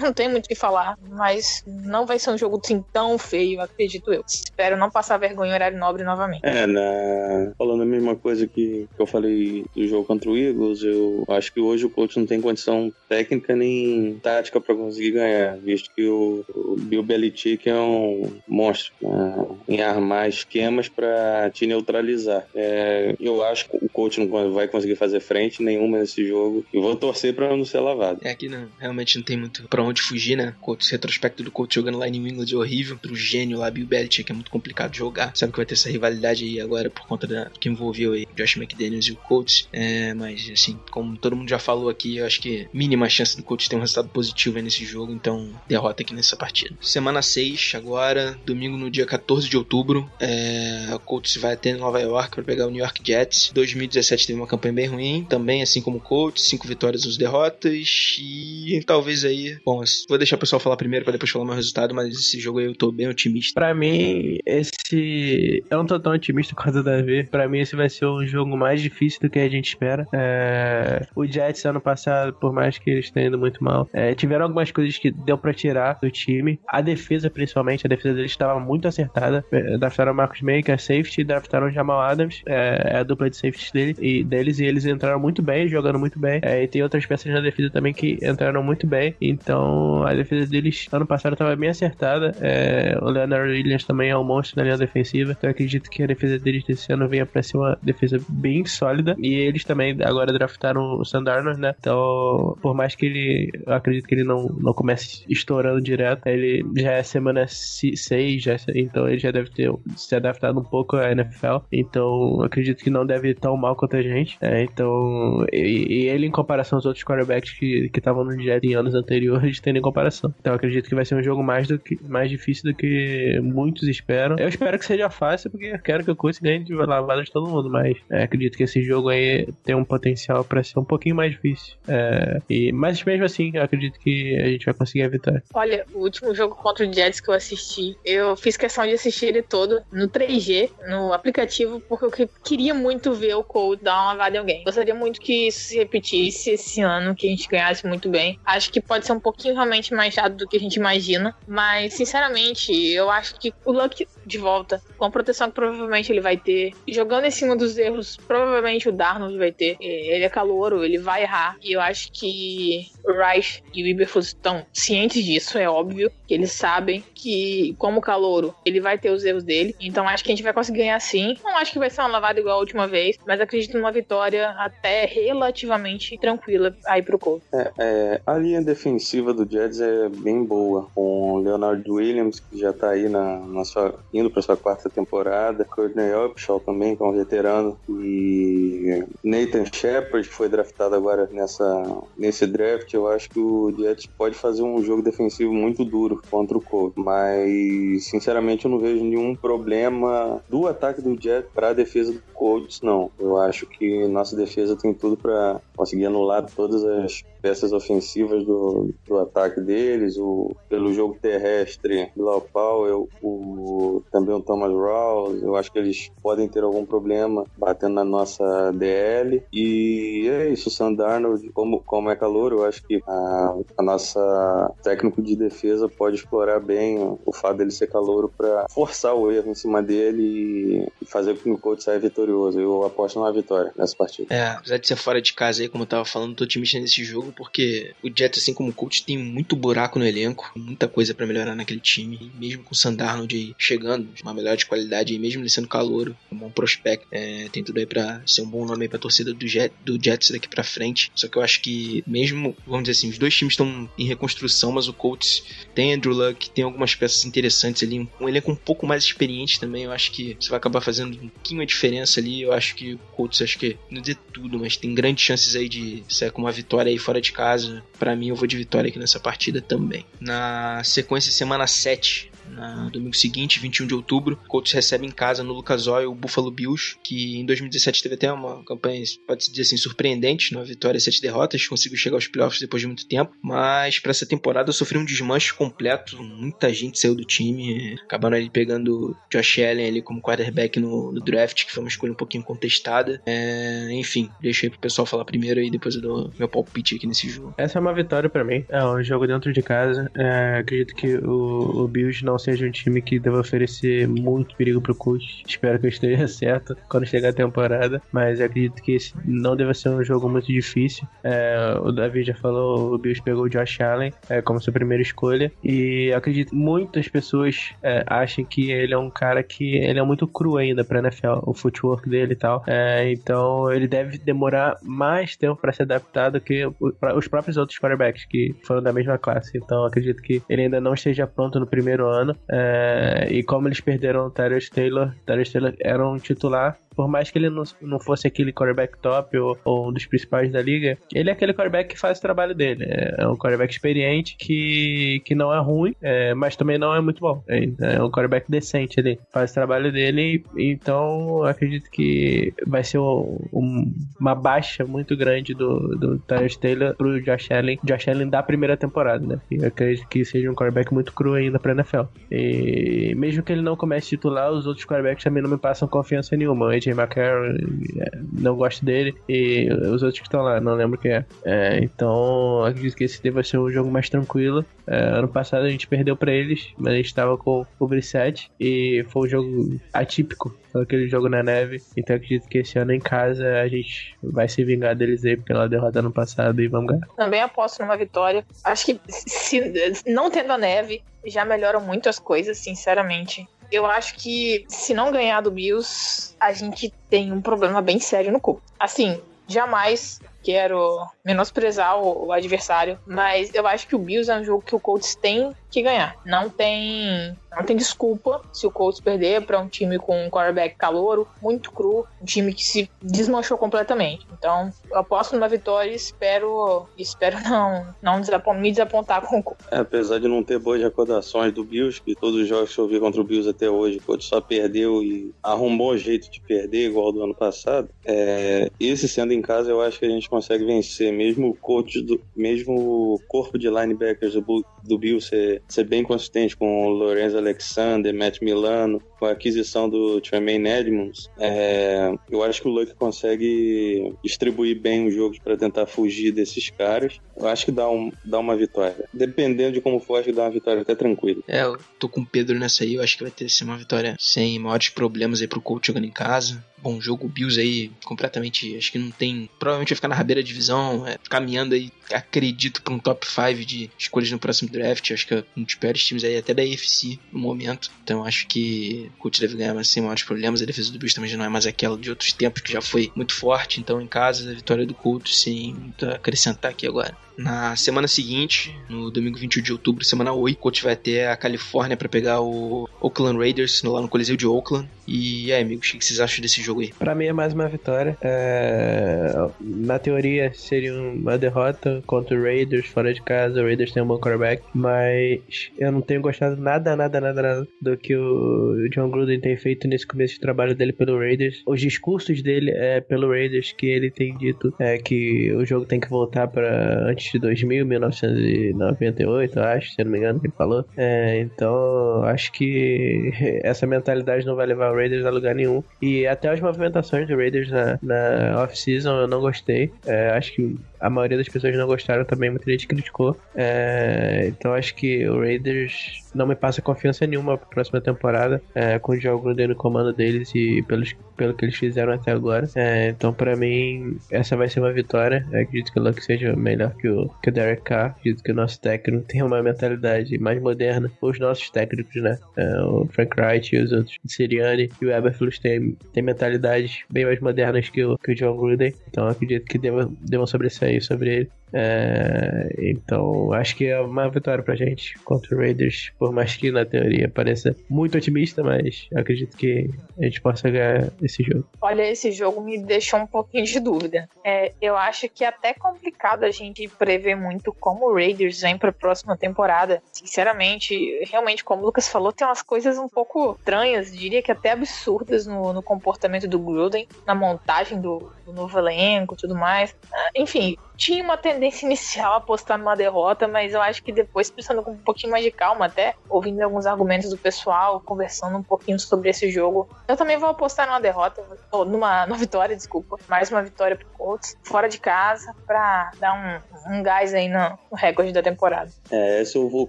[0.00, 3.62] não tem muito o que falar, mas não vai ser um jogo assim, tão feio,
[3.62, 4.22] acredito eu.
[4.26, 6.42] Espero não passar vergonha em horário nobre novamente.
[6.44, 7.52] É, na...
[7.56, 11.50] falando a mesma coisa que, que eu falei do jogo contra o Eagles, eu acho
[11.52, 16.06] que hoje o coach não tem condição técnica nem tática para conseguir ganhar, visto que
[16.06, 22.46] o, o Bill Belichick é um monstro né, em armar esquemas para te neutralizar.
[22.54, 26.80] É, eu acho que o coach não vai conseguir fazer frente nenhuma nesse jogo e
[26.80, 28.20] vou torcer para não ser lavado.
[28.22, 30.54] É, aqui não, realmente não tem muito pra onde fugir, né?
[30.62, 32.98] O retrospecto do Colts jogando lá em New England é horrível.
[32.98, 35.32] Pro gênio lá, Bill Belichick, é muito complicado jogar.
[35.34, 38.56] Sabe que vai ter essa rivalidade aí agora por conta da que envolveu aí Josh
[38.56, 39.68] McDaniels e o Colts.
[39.72, 43.42] É, mas, assim, como todo mundo já falou aqui, eu acho que mínima chance do
[43.42, 45.12] Colts ter um resultado positivo aí nesse jogo.
[45.12, 46.76] Então, derrota aqui nessa partida.
[46.80, 52.00] Semana 6, agora, domingo no dia 14 de outubro, é, o Colts vai até Nova
[52.00, 53.50] York para pegar o New York Jets.
[53.54, 58.16] 2017 teve uma campanha bem ruim, também assim como o Colts, 5 vitórias, 11 derrotas
[58.20, 61.94] e talvez aí, bom, vou deixar o pessoal falar primeiro para depois falar meu resultado,
[61.94, 63.54] mas esse jogo aí eu tô bem otimista.
[63.54, 65.64] Pra mim, esse.
[65.70, 67.24] Eu não tô tão otimista quanto o Davi.
[67.24, 70.06] Pra mim, esse vai ser o jogo mais difícil do que a gente espera.
[70.12, 71.06] É...
[71.14, 74.70] O Jets, ano passado, por mais que eles tenham ido muito mal, é, tiveram algumas
[74.70, 76.58] coisas que deu pra tirar do time.
[76.68, 79.44] A defesa, principalmente, a defesa deles estava muito acertada.
[79.50, 83.30] É, Draftaram o Marcus May, que é safety, draftaram Jamal Adams, é, é a dupla
[83.30, 86.40] de safety dele, e, deles, e eles entraram muito bem, jogando muito bem.
[86.42, 89.14] É, e tem outras peças na defesa também que entraram muito bem.
[89.20, 92.34] Então, a defesa deles, ano passado, estava bem acertada.
[92.40, 95.32] É, o Leonard Williams também é um monstro na linha defensiva.
[95.32, 99.16] Então, acredito que a defesa deles desse ano venha pra ser uma defesa bem sólida.
[99.18, 101.74] E eles também agora draftaram o Sandarno, né?
[101.78, 103.52] Então, por mais que ele.
[103.66, 109.08] Acredito que ele não, não comece estourando direto, ele já é semana 6, já, então
[109.08, 111.58] ele já deve ter se adaptado um pouco à NFL.
[111.70, 114.36] Então, acredito que não deve ir tão mal quanto a gente.
[114.40, 118.74] É, então, e, e ele, em comparação aos outros quarterbacks que estavam no Jet em
[118.74, 120.34] anos anteriores, tem em comparação.
[120.40, 123.88] Então, acredito que vai ser um jogo mais, do que, mais difícil do que muitos
[123.88, 124.36] esperam.
[124.38, 127.30] Eu espero que seja fácil, porque eu quero que o Colts ganhe de lavada de
[127.30, 130.84] todo mundo, mas é, acredito que esse jogo aí tem um potencial para ser um
[130.84, 131.74] pouquinho mais difícil.
[131.86, 135.42] É, e, mas mesmo assim, eu acredito que a gente vai conseguir a vitória.
[135.54, 139.26] Olha, o último jogo contra o Jets que eu assisti, eu fiz questão de assistir
[139.26, 144.12] ele todo no 3G, no aplicativo, porque eu queria muito ver o Cold dar uma
[144.12, 144.64] lavada em alguém.
[144.64, 148.38] Gostaria muito que isso se repetisse esse ano, que a gente ganhasse muito bem.
[148.44, 151.94] Acho que pode ser um pouquinho realmente mais chato do que a gente imagina, mas
[151.94, 156.36] sinceramente, eu acho que o Luck de volta, com a proteção que provavelmente ele vai
[156.36, 159.76] ter, jogando em cima dos erros, provavelmente o Darnold vai ter.
[159.80, 161.56] Ele é calouro, ele vai errar.
[161.60, 166.32] E eu acho que o Rice e o Iberfus estão cientes disso, é óbvio, que
[166.32, 169.74] eles sabem que, como calouro, ele vai ter os erros dele.
[169.80, 171.36] Então acho que a gente vai conseguir ganhar sim.
[171.42, 174.50] Não acho que vai ser uma lavada igual a última vez, mas acredito numa vitória
[174.50, 177.48] até relativamente tranquila aí pro Colts.
[177.52, 182.56] É, é, a linha defensiva do Jets é bem boa, com o Leonard Williams, que
[182.56, 187.02] já tá aí na, na sua, indo para sua quarta temporada, Courtney Upshaw também, que
[187.02, 192.92] é um veterano, e Nathan Shepard, que foi draftado agora nessa, nesse draft.
[192.92, 197.02] Eu acho que o Jets pode fazer um jogo defensivo muito duro contra o Colts,
[197.02, 202.22] mas sinceramente eu não vejo nenhum problema do ataque do Jets para a defesa do
[202.34, 203.10] Colts, não.
[203.18, 208.94] Eu acho que nossa defesa tem tudo para conseguir anular todas as peças ofensivas do,
[209.06, 215.56] do ataque deles, o, pelo jogo terrestre, Bilal Powell, o, também o Thomas Rawls, eu
[215.56, 220.72] acho que eles podem ter algum problema batendo na nossa DL, e é isso, o
[220.72, 226.16] Sandarno, como, como é calor, eu acho que a, a nossa técnico de defesa pode
[226.16, 231.06] explorar bem o fato dele ser calouro para forçar o erro em cima dele e
[231.06, 232.60] fazer com que o coach saia vitorioso.
[232.60, 234.32] Eu aposto numa vitória nessa partida.
[234.32, 237.02] É, apesar de ser fora de casa aí, como eu tava falando, tô otimista nesse
[237.04, 241.14] jogo, porque o Jets, assim como o Colts, tem muito buraco no elenco, muita coisa
[241.14, 242.18] para melhorar naquele time.
[242.20, 245.68] E mesmo com o Sandarnold aí chegando, uma melhor de qualidade, e mesmo ele sendo
[245.68, 249.32] calouro, um bom prospecto, é, tem tudo aí pra ser um bom nome pra torcida
[249.32, 251.10] do, Jet, do Jets daqui pra frente.
[251.14, 254.72] Só que eu acho que, mesmo, vamos dizer assim, os dois times estão em reconstrução,
[254.72, 255.42] mas o Colts
[255.74, 259.84] tem Andrew Luck, tem algumas peças interessantes ali, um elenco um pouco mais experiente também.
[259.84, 262.42] Eu acho que isso vai acabar fazendo um pouquinho a diferença ali.
[262.42, 265.68] Eu acho que o Colts, acho que, não dizer tudo, mas tem grandes chances aí
[265.68, 267.82] de sair com uma vitória aí fora de casa.
[267.98, 270.04] Para mim, eu vou de vitória aqui nessa partida também.
[270.20, 275.42] Na sequência, semana 7, no domingo seguinte, 21 de outubro, o Colts recebe em casa
[275.42, 279.62] no Lucas Oil o Buffalo Bills, que em 2017 teve até uma campanha, pode-se dizer
[279.62, 283.32] assim, surpreendente, numa vitória e sete derrotas, conseguiu chegar aos playoffs depois de muito tempo,
[283.42, 288.50] mas para essa temporada sofreu um desmanche completo, muita gente saiu do time, acabaram ali
[288.50, 292.44] pegando Josh Allen ali como quarterback no, no draft, que foi uma escolha um pouquinho
[292.44, 293.20] contestada.
[293.26, 297.06] É, enfim, deixa aí pro pessoal falar primeiro e depois eu dou meu palpite aqui
[297.06, 297.54] nesse jogo.
[297.56, 301.16] Essa é uma vitória para mim, é um jogo dentro de casa, é, acredito que
[301.16, 305.42] o, o Bills não seja um time que deva oferecer muito perigo pro Colts.
[305.46, 309.74] Espero que eu esteja certo quando chegar a temporada, mas acredito que esse não deva
[309.74, 311.06] ser um jogo muito difícil.
[311.22, 315.02] É, o Davi já falou, o Bills pegou o Josh Allen é, como sua primeira
[315.02, 319.98] escolha e acredito que muitas pessoas é, acham que ele é um cara que ele
[319.98, 322.62] é muito cru ainda pra NFL, o footwork dele e tal.
[322.66, 326.66] É, então ele deve demorar mais tempo para se adaptar do que
[327.14, 329.56] os próprios outros quarterbacks que foram da mesma classe.
[329.56, 332.21] Então acredito que ele ainda não esteja pronto no primeiro ano.
[332.48, 337.30] É, e como eles perderam o Tyrese Taylor, Tyrese Taylor era um titular por mais
[337.30, 340.98] que ele não, não fosse aquele quarterback top ou, ou um dos principais da liga,
[341.12, 342.84] ele é aquele quarterback que faz o trabalho dele.
[342.88, 347.20] É um quarterback experiente que, que não é ruim, é, mas também não é muito
[347.20, 347.42] bom.
[347.48, 352.98] É, é um quarterback decente ali, faz o trabalho dele, então acredito que vai ser
[352.98, 358.28] um, um, uma baixa muito grande do, do Tyrese Taylor pro Josh Allen, Josh Allen
[358.28, 359.40] da primeira temporada, né?
[359.50, 362.02] Eu acredito que seja um quarterback muito cru ainda pra NFL.
[362.30, 366.36] E mesmo que ele não comece titular, os outros quarterbacks também não me passam confiança
[366.36, 366.66] nenhuma.
[366.90, 367.56] O AJ McCarron,
[368.00, 371.24] é, não gosto dele, e os outros que estão lá, não lembro quem é.
[371.44, 374.64] é então, acredito que esse deva ser um jogo mais tranquilo.
[374.86, 378.50] É, ano passado a gente perdeu para eles, mas a gente estava com o Brissette
[378.58, 381.80] e foi um jogo atípico, aquele jogo na neve.
[381.96, 385.68] Então acredito que esse ano em casa a gente vai se vingar deles aí pela
[385.68, 387.06] derrota no passado e vamos ganhar.
[387.16, 388.44] Também aposto numa vitória.
[388.64, 389.60] Acho que se,
[390.06, 393.46] não tendo a neve, já melhora muito as coisas, sinceramente.
[393.72, 398.30] Eu acho que se não ganhar do Bills, a gente tem um problema bem sério
[398.30, 398.62] no corpo.
[398.78, 404.44] Assim, jamais quero menosprezar o, o, adversário, mas eu acho que o Bills é um
[404.44, 406.16] jogo que o Colts tem que ganhar.
[406.26, 410.76] Não tem, não tem desculpa se o Colts perder para um time com um quarterback
[410.76, 414.26] calouro, muito cru, um time que se desmanchou completamente.
[414.38, 419.42] Então, eu aposto numa vitória e espero, espero não, não desapont, me desapontar com o
[419.42, 419.66] Colts.
[419.70, 422.88] É, apesar de não ter boas recordações do Bills, que todos os jogos que eu
[422.88, 426.40] vi contra o Bills até hoje, o Colts só perdeu e arrumou um jeito de
[426.40, 427.88] perder, igual do ano passado.
[428.04, 432.00] É, esse sendo em casa, eu acho que a gente consegue vencer, mesmo o coach
[432.00, 437.36] do, mesmo corpo de linebackers do, do Bill ser, ser bem consistente com o Lorenzo
[437.36, 442.92] Alexander, Matt Milano, com a aquisição do Tremaine Edmonds, é, eu acho que o Luck
[442.96, 447.20] consegue distribuir bem os jogos para tentar fugir desses caras.
[447.36, 449.08] Eu acho que dá, um, dá uma vitória.
[449.14, 451.40] Dependendo de como for, acho que dá uma vitória até tranquila.
[451.46, 453.78] É, eu tô com o Pedro nessa aí, eu acho que vai ter ser uma
[453.78, 457.26] vitória sem maiores problemas aí pro coach jogando em casa bom jogo.
[457.26, 459.48] O Bills aí completamente, acho que não tem.
[459.58, 463.64] Provavelmente vai ficar na rabeira da divisão, é, caminhando aí, acredito, para um top 5
[463.64, 465.12] de escolhas no próximo draft.
[465.12, 467.90] Acho que é um dos piores times aí, até da AFC no momento.
[468.02, 470.62] Então acho que Colts deve ganhar, mas sem maiores problemas.
[470.62, 472.80] A defesa do Bills também já não é mais aquela de outros tempos, que já
[472.80, 473.80] foi muito forte.
[473.80, 477.16] Então em casa, a vitória do Colts, sem muito a acrescentar aqui agora.
[477.36, 481.36] Na semana seguinte, no domingo 21 de outubro, semana 8, o Colts vai até a
[481.36, 484.88] Califórnia para pegar o Oakland Raiders lá no Coliseu de Oakland.
[485.06, 486.92] E aí, amigos, o que vocês acham desse jogo aí?
[486.98, 488.16] Pra mim é mais uma vitória.
[488.20, 489.32] É...
[489.60, 493.60] Na teoria seria uma derrota contra o Raiders fora de casa.
[493.60, 497.68] O Raiders tem um bom quarterback, mas eu não tenho gostado nada, nada, nada, nada
[497.80, 501.62] do que o John Gruden tem feito nesse começo de trabalho dele pelo Raiders.
[501.66, 506.00] Os discursos dele é pelo Raiders que ele tem dito é que o jogo tem
[506.00, 510.84] que voltar para antes de 2000, 1998, acho, se não me engano, ele falou.
[510.96, 515.82] É, então, acho que essa mentalidade não vai levar o Raiders a lugar nenhum.
[516.00, 519.92] E até as movimentações do Raiders na, na off-season eu não gostei.
[520.06, 523.36] É, acho que a maioria das pessoas não gostaram também, muita gente criticou.
[523.54, 528.98] É, então acho que o Raiders não me passa confiança nenhuma pra próxima temporada, é,
[528.98, 532.68] com o Joe Gruden no comando deles e pelos, pelo que eles fizeram até agora.
[532.74, 535.46] É, então, para mim, essa vai ser uma vitória.
[535.48, 538.10] Acredito que o Luck seja melhor que o, que o Derek Carr.
[538.10, 541.10] Acredito que o nosso técnico tenha uma mentalidade mais moderna.
[541.20, 542.38] Os nossos técnicos, né?
[542.56, 547.00] É, o Frank Wright e os outros, o Sirianni e o Eberflus têm, têm mentalidades
[547.10, 548.94] bem mais modernas que o, que o John Gruden.
[549.08, 551.50] Então, acredito que devam, devam sobressair sobre ele.
[551.72, 556.70] É, então, acho que é uma vitória pra gente contra o Raiders, por mais que
[556.70, 561.66] na teoria pareça muito otimista, mas acredito que a gente possa ganhar esse jogo.
[561.80, 564.28] Olha, esse jogo me deixou um pouquinho de dúvida.
[564.44, 568.78] É, eu acho que é até complicado a gente prever muito como o Raiders vem
[568.78, 570.02] pra próxima temporada.
[570.12, 574.72] Sinceramente, realmente, como o Lucas falou, tem umas coisas um pouco estranhas, diria que até
[574.72, 579.94] absurdas no, no comportamento do Gruden, na montagem do, do novo elenco tudo mais.
[580.12, 584.48] Ah, enfim, tinha uma tendência inicial a apostar numa derrota, mas eu acho que depois,
[584.48, 588.62] pensando com um pouquinho mais de calma, até ouvindo alguns argumentos do pessoal, conversando um
[588.62, 593.18] pouquinho sobre esse jogo, eu também vou apostar numa derrota, ou numa, numa vitória, desculpa,
[593.28, 597.76] mais uma vitória pro Colts, fora de casa, pra dar um, um gás aí no,
[597.90, 598.92] no recorde da temporada.
[599.10, 599.88] É, esse eu vou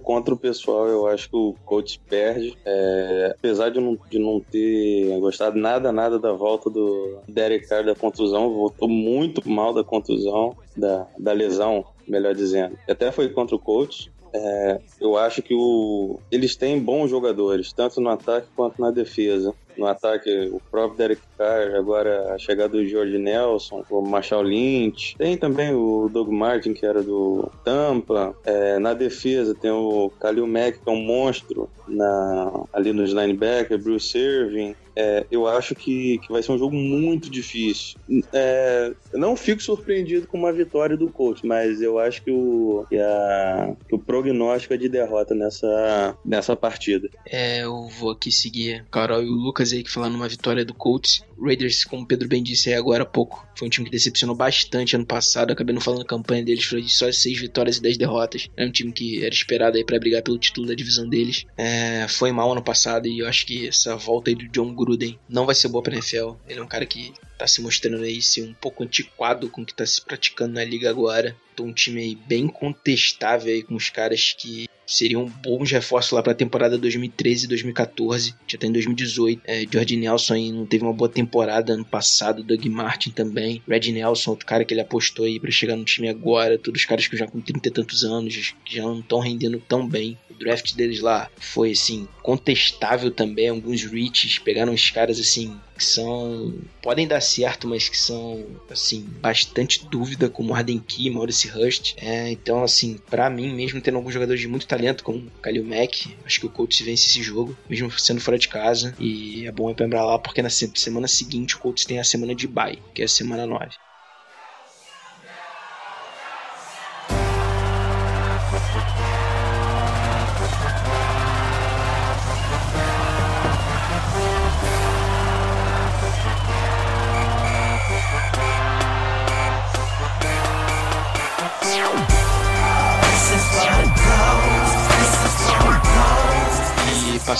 [0.00, 4.40] contra o pessoal, eu acho que o Colts perde, é, apesar de não, de não
[4.40, 9.84] ter gostado nada, nada da volta do Derek Carr da contusão, voltou muito mal da
[9.84, 12.76] contusão, da, da lesão, melhor dizendo.
[12.88, 14.12] Até foi contra o coach.
[14.36, 19.54] É, eu acho que o, eles têm bons jogadores, tanto no ataque quanto na defesa.
[19.76, 25.16] No ataque, o próprio Derek Carr, agora a chegada do George Nelson, o Marshall Lynch.
[25.16, 28.34] Tem também o Doug Martin, que era do Tampa.
[28.44, 33.82] É, na defesa tem o Khalil Mack, que é um monstro na, ali nos linebackers,
[33.82, 34.74] Bruce Irving.
[34.96, 37.98] É, eu acho que, que vai ser um jogo muito difícil.
[38.32, 42.98] É, não fico surpreendido com uma vitória do coach, mas eu acho que o, que,
[42.98, 47.08] a, que o prognóstico é de derrota nessa, nessa partida.
[47.26, 50.74] É, eu vou aqui seguir Carol e o Lucas aí que falaram numa vitória do
[50.74, 51.24] Colts.
[51.40, 54.34] Raiders, como o Pedro bem disse aí agora há pouco, foi um time que decepcionou
[54.34, 55.52] bastante ano passado.
[55.52, 58.48] Acabei não falando a campanha deles, foi só 6 vitórias e 10 derrotas.
[58.56, 61.44] É um time que era esperado aí para brigar pelo título da divisão deles.
[61.56, 65.18] É, foi mal ano passado e eu acho que essa volta aí do John Gruden
[65.28, 66.32] não vai ser boa pra NFL.
[66.48, 69.66] Ele é um cara que tá se mostrando aí ser um pouco antiquado com o
[69.66, 71.36] que tá se praticando na liga agora.
[71.56, 76.22] Tô um time aí bem contestável aí com os caras que seriam bons reforços lá
[76.22, 78.34] pra temporada 2013 e 2014.
[78.46, 79.42] Já tá em 2018.
[79.44, 82.44] É, George Nelson aí não teve uma boa temporada ano passado.
[82.44, 83.62] Doug Martin também.
[83.68, 86.58] Red Nelson, outro cara que ele apostou aí pra chegar no time agora.
[86.58, 89.60] Todos os caras que já com 30 e tantos anos, que já não estão rendendo
[89.68, 90.16] tão bem.
[90.30, 93.48] O draft deles lá foi assim, contestável também.
[93.48, 96.54] Alguns reaches pegaram os caras assim que são.
[96.82, 101.94] podem dar certo, mas que são, assim, bastante dúvida, como Arden Key, Maurice Hurst.
[101.96, 106.16] É, então, assim, para mim, mesmo tendo alguns jogadores de muito talento, como Kalil Mack,
[106.24, 108.94] acho que o Colts vence esse jogo, mesmo sendo fora de casa.
[108.98, 112.34] E é bom ir lembrar lá, porque na semana seguinte o Colts tem a semana
[112.34, 113.76] de bye, que é a semana 9.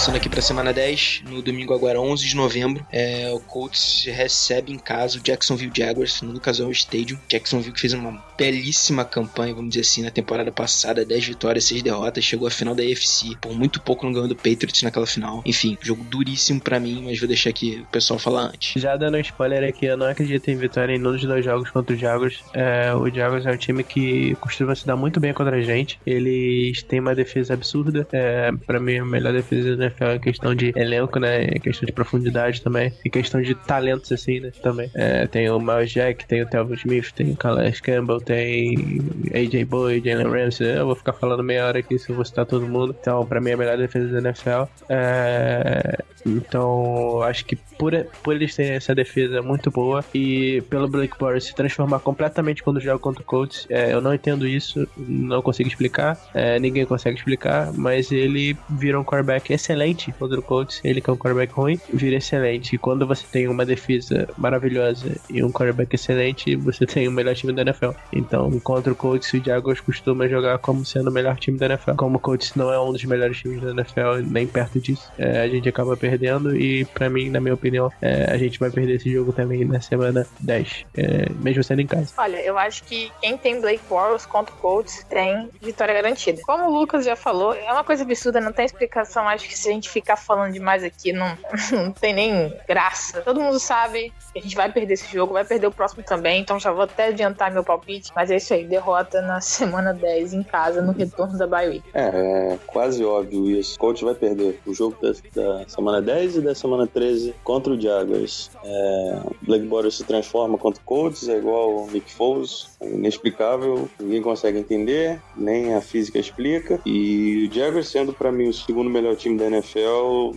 [0.05, 4.71] Passando aqui pra semana 10, no domingo agora 11 de novembro, é, o Colts recebe
[4.71, 7.17] em casa o Jacksonville Jaguars no Lucas Oil Stadium.
[7.27, 11.81] Jacksonville que fez uma belíssima campanha, vamos dizer assim, na temporada passada, 10 vitórias, 6
[11.81, 15.41] derrotas, chegou à final da AFC, por muito pouco não ganhou do Patriots naquela final.
[15.43, 18.79] Enfim, jogo duríssimo pra mim, mas vou deixar aqui o pessoal falar antes.
[18.79, 21.71] Já dando um spoiler aqui, eu não acredito em vitória em nenhum dos dois jogos
[21.71, 22.43] contra o Jaguars.
[22.53, 25.99] É, o Jaguars é um time que costuma se dar muito bem contra a gente.
[26.05, 28.07] Eles têm uma defesa absurda.
[28.11, 31.45] É, pra mim, a melhor defesa da NFL é questão de elenco, né?
[31.45, 32.91] É questão de profundidade também.
[33.03, 34.51] E questão de talentos, assim, né?
[34.61, 34.89] Também.
[34.93, 38.99] É, tem o Miles Jack, tem o Telvin Smith, tem o Calais Campbell, tem
[39.33, 40.67] AJ Boyd, Jalen Ramsey.
[40.67, 42.95] Eu vou ficar falando meia hora aqui se eu vou citar todo mundo.
[42.99, 44.63] Então, pra mim, é a melhor defesa da NFL.
[44.89, 51.17] É, então, acho que por, por eles terem essa defesa muito boa e pelo Blake
[51.17, 55.41] Bortles se transformar completamente quando joga contra o Colts, é, eu não entendo isso, não
[55.41, 60.81] consigo explicar, é, ninguém consegue explicar, mas ele vira um quarterback excelente contra o Colts,
[60.83, 62.75] ele que é um quarterback ruim, vira excelente.
[62.75, 67.35] E quando você tem uma defesa maravilhosa e um quarterback excelente, você tem o melhor
[67.35, 67.91] time da NFL.
[68.11, 71.93] Então, contra o Colts, o Jaguars costuma jogar como sendo o melhor time da NFL.
[71.95, 75.41] Como o Colts não é um dos melhores times da NFL, nem perto disso, é,
[75.41, 78.95] a gente acaba perdendo e, pra mim, na minha opinião, é, a gente vai perder
[78.95, 82.13] esse jogo também na semana 10, é, mesmo sendo em casa.
[82.17, 86.41] Olha, eu acho que quem tem Blake Bortles contra o Colts tem vitória garantida.
[86.45, 89.27] Como o Lucas já falou, é uma coisa absurda, não tem explicação.
[89.27, 91.37] Acho que a gente ficar falando demais aqui, não,
[91.71, 93.21] não tem nem graça.
[93.21, 96.41] Todo mundo sabe que a gente vai perder esse jogo, vai perder o próximo também,
[96.41, 98.11] então já vou até adiantar meu palpite.
[98.15, 101.83] Mas é isso aí, derrota na semana 10 em casa, no retorno da week.
[101.93, 103.75] É, é quase óbvio isso.
[103.75, 107.73] O coach vai perder o jogo da, da semana 10 e da semana 13 contra
[107.73, 108.51] o Jaguars.
[108.63, 113.89] É, Blake Bortles se transforma contra o Colts, é igual o Nick Foles, é inexplicável,
[113.99, 116.79] ninguém consegue entender, nem a física explica.
[116.85, 119.64] E o Jaguars sendo para mim o segundo melhor time da NFL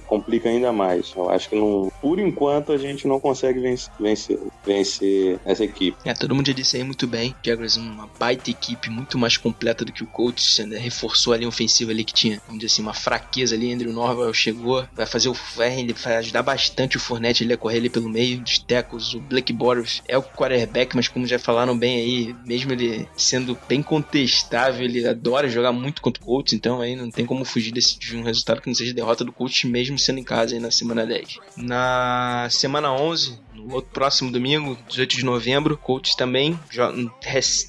[0.06, 1.12] complica ainda mais.
[1.16, 5.96] Eu acho que não, por enquanto a gente não consegue vencer, vencer, vencer essa equipe.
[6.04, 7.34] É, todo mundo já disse aí muito bem.
[7.44, 10.58] Jaguars é uma baita equipe, muito mais completa do que o Colts.
[10.58, 10.78] Né?
[10.78, 13.72] Reforçou ali a ofensiva ali que tinha, vamos dizer assim, uma fraqueza ali.
[13.72, 17.78] Andrew Norwell chegou, vai fazer o vai, vai ajudar bastante o Fournette ele a correr
[17.78, 19.14] ali pelo meio dos tecos.
[19.14, 23.58] O Blake Bortles é o quarterback, mas como já falaram bem aí, mesmo ele sendo
[23.68, 27.72] bem contestável, ele adora jogar muito contra o Colts, então aí não tem como fugir
[27.72, 30.61] desse, de um resultado que não seja derrota do Colts, mesmo sendo em casa aí
[30.61, 31.38] na semana 10.
[31.57, 33.38] Na semana 11, no
[33.74, 36.59] outro próximo domingo, 18 de novembro, Colts também,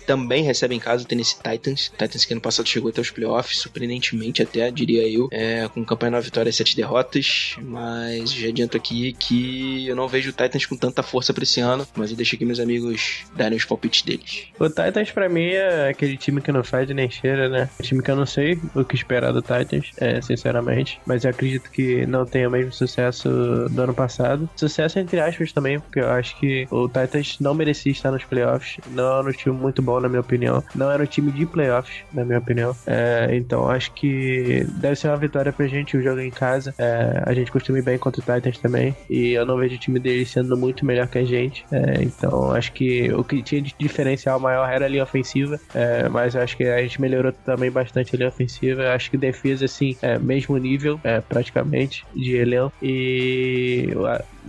[0.05, 1.91] também recebe em casa o Tennessee Titans.
[1.97, 6.11] Titans que ano passado chegou até os playoffs, surpreendentemente até, diria eu, é, com campanha
[6.11, 7.55] 9 vitórias e 7 derrotas.
[7.61, 11.59] Mas já adianto aqui que eu não vejo o Titans com tanta força pra esse
[11.59, 14.47] ano, mas eu deixo aqui meus amigos darem os palpites deles.
[14.59, 17.69] O Titans pra mim é aquele time que não faz nem cheira, né?
[17.79, 20.99] Um time que eu não sei o que esperar do Titans, é, sinceramente.
[21.05, 23.29] Mas eu acredito que não tenha o mesmo sucesso
[23.69, 24.49] do ano passado.
[24.55, 28.77] Sucesso entre aspas também, porque eu acho que o Titans não merecia estar nos playoffs.
[28.91, 30.63] Não era um time muito bom, na minha opinião.
[30.75, 32.75] Não era um time de playoffs, na minha opinião.
[32.85, 36.73] É, então acho que deve ser uma vitória pra gente o jogo em casa.
[36.77, 38.95] É, a gente costuma ir bem contra o Titans também.
[39.09, 41.65] E eu não vejo o time deles sendo muito melhor que a gente.
[41.71, 45.59] É, então acho que o que tinha de diferencial maior era a linha ofensiva.
[45.73, 48.93] É, mas acho que a gente melhorou também bastante a linha ofensiva.
[48.93, 52.73] Acho que defesa, assim, é mesmo nível, é, praticamente, de elenco.
[52.79, 53.87] E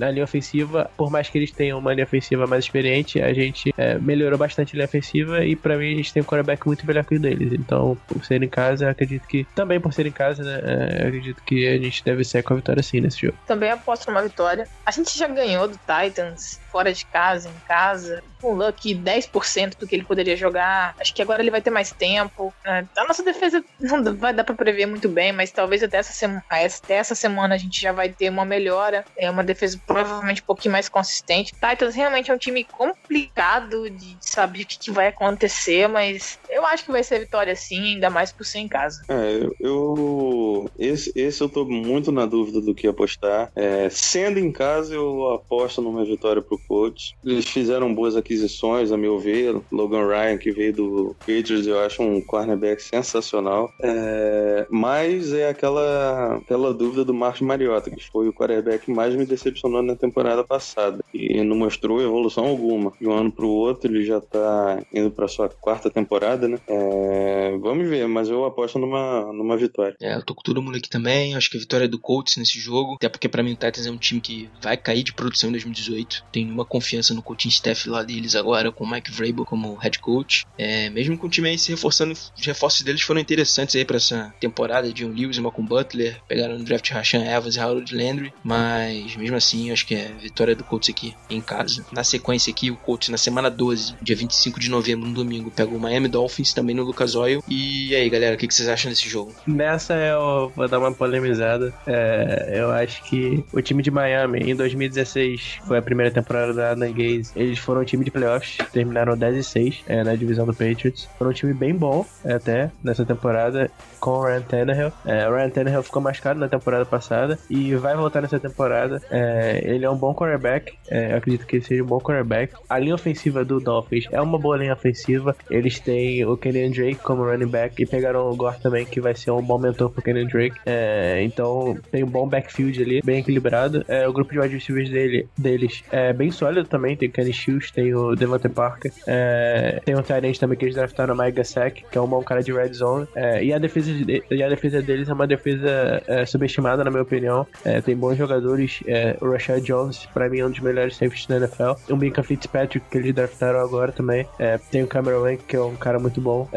[0.00, 3.72] na linha ofensiva, por mais que eles tenham uma linha ofensiva mais experiente, a gente
[3.76, 6.86] é, melhorou bastante a linha ofensiva e pra mim a gente tem um quarterback muito
[6.86, 7.52] melhor que o deles.
[7.52, 11.42] Então, por ser em casa, acredito que, também por ser em casa, né, é, acredito
[11.44, 13.36] que a gente deve ser com a vitória sim nesse jogo.
[13.46, 14.66] Também aposto numa vitória.
[14.86, 19.76] A gente já ganhou do Titans fora de casa, em casa, com o Luck 10%
[19.78, 20.94] do que ele poderia jogar.
[20.98, 22.52] Acho que agora ele vai ter mais tempo.
[22.64, 26.12] É, a nossa defesa não vai dar pra prever muito bem, mas talvez até essa,
[26.12, 29.04] sema, até essa semana a gente já vai ter uma melhora.
[29.16, 31.52] É uma defesa provavelmente um pouquinho mais consistente.
[31.52, 36.64] Titans realmente é um time complicado de saber o que, que vai acontecer, mas eu
[36.66, 39.02] acho que vai ser vitória sim, ainda mais por ser em casa.
[39.08, 40.70] É, eu.
[40.78, 43.50] Esse, esse eu tô muito na dúvida do que apostar.
[43.54, 47.14] É, sendo em casa, eu aposto numa vitória pro Colts.
[47.24, 49.60] Eles fizeram boas aquisições, a meu ver.
[49.70, 53.72] Logan Ryan, que veio do Patriots, eu acho um cornerback sensacional.
[53.82, 59.14] É, mas é aquela, aquela dúvida do Marcos Mariota, que foi o quarterback que mais
[59.14, 61.04] me decepcionou na temporada passada.
[61.12, 62.92] E não mostrou evolução alguma.
[63.00, 66.58] De um ano pro outro, ele já tá indo pra sua quarta temporada, né?
[66.66, 69.96] É, vamos ver, mas eu aposto numa, numa vitória.
[70.00, 71.34] É, eu tô com todo mundo aqui também.
[71.34, 72.94] Acho que a vitória é do Colts nesse jogo.
[72.94, 75.52] Até porque pra mim o Titans é um time que vai cair de produção em
[75.52, 76.24] 2018.
[76.32, 79.98] Tenho uma confiança no coaching staff lá deles agora, com o Mike Vrabel como head
[79.98, 80.46] coach.
[80.58, 83.96] É, mesmo com o time aí se reforçando, os reforços deles foram interessantes aí pra
[83.96, 84.92] essa temporada.
[84.92, 86.20] John Lewis e Malcolm Butler.
[86.26, 88.32] Pegaram no draft Rashan Evans e Harold Landry.
[88.42, 91.84] Mas mesmo assim, acho que é vitória do Colts aqui em casa.
[91.92, 95.74] Na sequência aqui, o Colts na semana 12, dia 25 de novembro, no domingo, pega
[95.74, 97.42] o Miami Dolphins também no Lucas Oil.
[97.48, 99.34] E aí, galera, o que, que vocês acham desse jogo?
[99.46, 101.72] Nessa eu vou dar uma polemizada.
[101.86, 106.72] É, eu acho que o time de Miami em 2016 foi a primeira temporada da
[106.72, 107.32] Adam Gaze.
[107.36, 111.08] Eles foram um time de playoffs, terminaram 10 e 6 é, na divisão do Patriots.
[111.18, 113.70] Foram um time bem bom até nessa temporada
[114.00, 114.92] com o Ryan Tannehill.
[115.04, 119.00] É, o Ryan Tannehill ficou machucado na temporada passada e vai voltar nessa temporada.
[119.10, 120.72] É, ele é um bom quarterback.
[120.88, 122.54] É, acredito que ele seja um bom quarterback.
[122.68, 125.36] A linha ofensiva do Dolphins é uma boa linha ofensiva.
[125.50, 129.14] Eles têm o Kenyan Drake como running back e pegaram o Gore também, que vai
[129.14, 130.56] ser um bom mentor pro Kenyan Drake.
[130.64, 133.84] É, então tem um bom backfield ali, bem equilibrado.
[133.86, 136.96] É, o grupo de wide receivers dele, deles é sólido também.
[136.96, 138.92] Tem o Kenny Shields, tem o Devontae Parker.
[139.06, 142.22] É, tem o Tyrant também que eles draftaram, o Mike Gasek, que é um bom
[142.22, 143.06] cara de red zone.
[143.14, 146.90] É, e, a defesa de, e a defesa deles é uma defesa é, subestimada, na
[146.90, 147.46] minha opinião.
[147.64, 148.80] É, tem bons jogadores.
[148.86, 151.92] É, o Rashad Jones, pra mim, é um dos melhores safeties da NFL.
[151.92, 154.26] O Minka Fitzpatrick, que eles draftaram agora também.
[154.38, 156.48] É, tem o Cameron Wayne, que é um cara muito bom.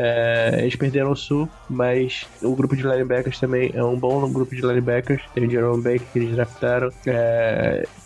[0.58, 4.62] Eles perderam o Sul, mas o grupo de linebackers também é um bom grupo de
[4.62, 5.24] linebackers.
[5.34, 6.90] Tem o Jerome Baker, que eles draftaram.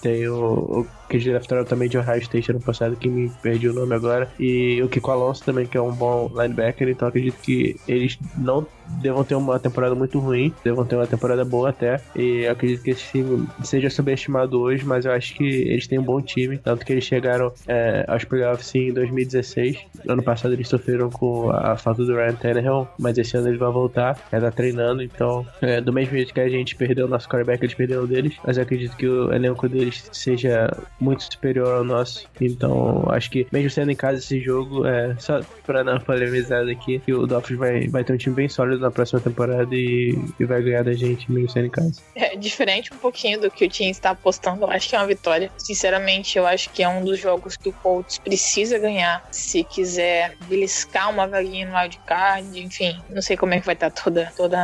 [0.02, 0.44] Tem o,
[0.82, 4.32] o que draftaram também de Ohio State ano passado, que me perdi o nome agora.
[4.40, 6.90] E o Kiko Alonso também, que é um bom linebacker.
[6.90, 8.66] Então acredito que eles não
[9.02, 12.00] devam ter uma temporada muito ruim, devam ter uma temporada boa até.
[12.16, 16.04] E acredito que esse time seja subestimado hoje, mas eu acho que eles têm um
[16.04, 16.58] bom time.
[16.58, 19.78] Tanto que eles chegaram é, aos playoffs em 2016.
[20.08, 23.72] Ano passado eles sofreram com a falta do Ryan Tannehill, mas esse ano eles vão
[23.72, 25.02] voltar, já tá treinando.
[25.02, 28.08] Então, é, do mesmo jeito que a gente perdeu o nosso quarterback, eles perderam o
[28.08, 28.36] deles.
[28.46, 30.70] Mas eu acredito que o elenco deles seja
[31.00, 32.28] muito superior ao nosso.
[32.40, 36.72] Então, acho que mesmo sendo em casa esse jogo, é, só pra dar uma polemizada
[36.72, 40.18] aqui, que o Dolphins vai, vai ter um time bem sólido na próxima temporada e,
[40.40, 42.02] e vai ganhar da gente mesmo sendo em casa.
[42.16, 44.64] É diferente um pouquinho do que o time está apostando.
[44.64, 45.52] Eu acho que é uma vitória.
[45.58, 50.36] Sinceramente, eu acho que é um dos jogos que o Colts precisa ganhar se quiser
[50.48, 52.60] beliscar uma vaguinha no wildcard.
[52.60, 54.58] Enfim, não sei como é que vai estar toda, toda